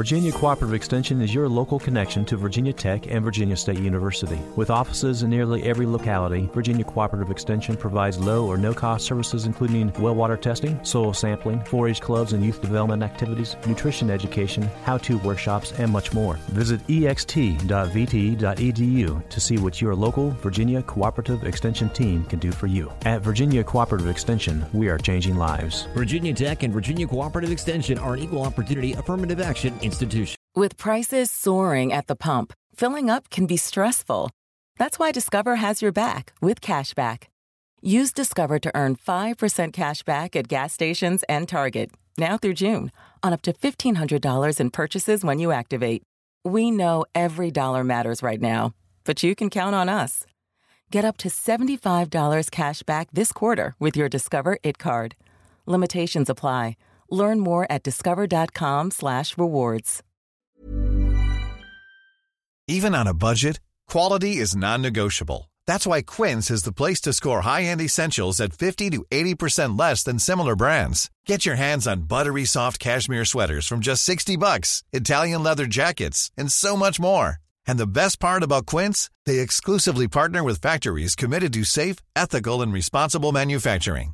[0.01, 4.39] Virginia Cooperative Extension is your local connection to Virginia Tech and Virginia State University.
[4.55, 9.45] With offices in nearly every locality, Virginia Cooperative Extension provides low or no cost services
[9.45, 14.67] including well water testing, soil sampling, 4 H clubs and youth development activities, nutrition education,
[14.85, 16.33] how to workshops, and much more.
[16.47, 17.59] Visit ext.vt.edu
[19.29, 22.91] to see what your local Virginia Cooperative Extension team can do for you.
[23.05, 25.87] At Virginia Cooperative Extension, we are changing lives.
[25.93, 30.35] Virginia Tech and Virginia Cooperative Extension are an equal opportunity affirmative action institution.
[30.55, 34.29] With prices soaring at the pump, filling up can be stressful.
[34.77, 37.27] That's why Discover has your back with cashback.
[37.81, 42.91] Use Discover to earn 5% cash back at gas stations and Target, now through June,
[43.23, 46.03] on up to $1,500 in purchases when you activate.
[46.43, 48.73] We know every dollar matters right now,
[49.03, 50.25] but you can count on us.
[50.91, 55.15] Get up to $75 cash back this quarter with your Discover It card.
[55.65, 56.75] Limitations apply.
[57.11, 60.03] Learn more at discover.com/rewards.
[62.67, 63.59] Even on a budget,
[63.89, 65.51] quality is non-negotiable.
[65.67, 70.03] That's why Quince is the place to score high-end essentials at 50 to 80% less
[70.03, 71.09] than similar brands.
[71.25, 76.31] Get your hands on buttery soft cashmere sweaters from just 60 bucks, Italian leather jackets,
[76.37, 77.37] and so much more.
[77.67, 82.61] And the best part about Quince, they exclusively partner with factories committed to safe, ethical,
[82.61, 84.13] and responsible manufacturing.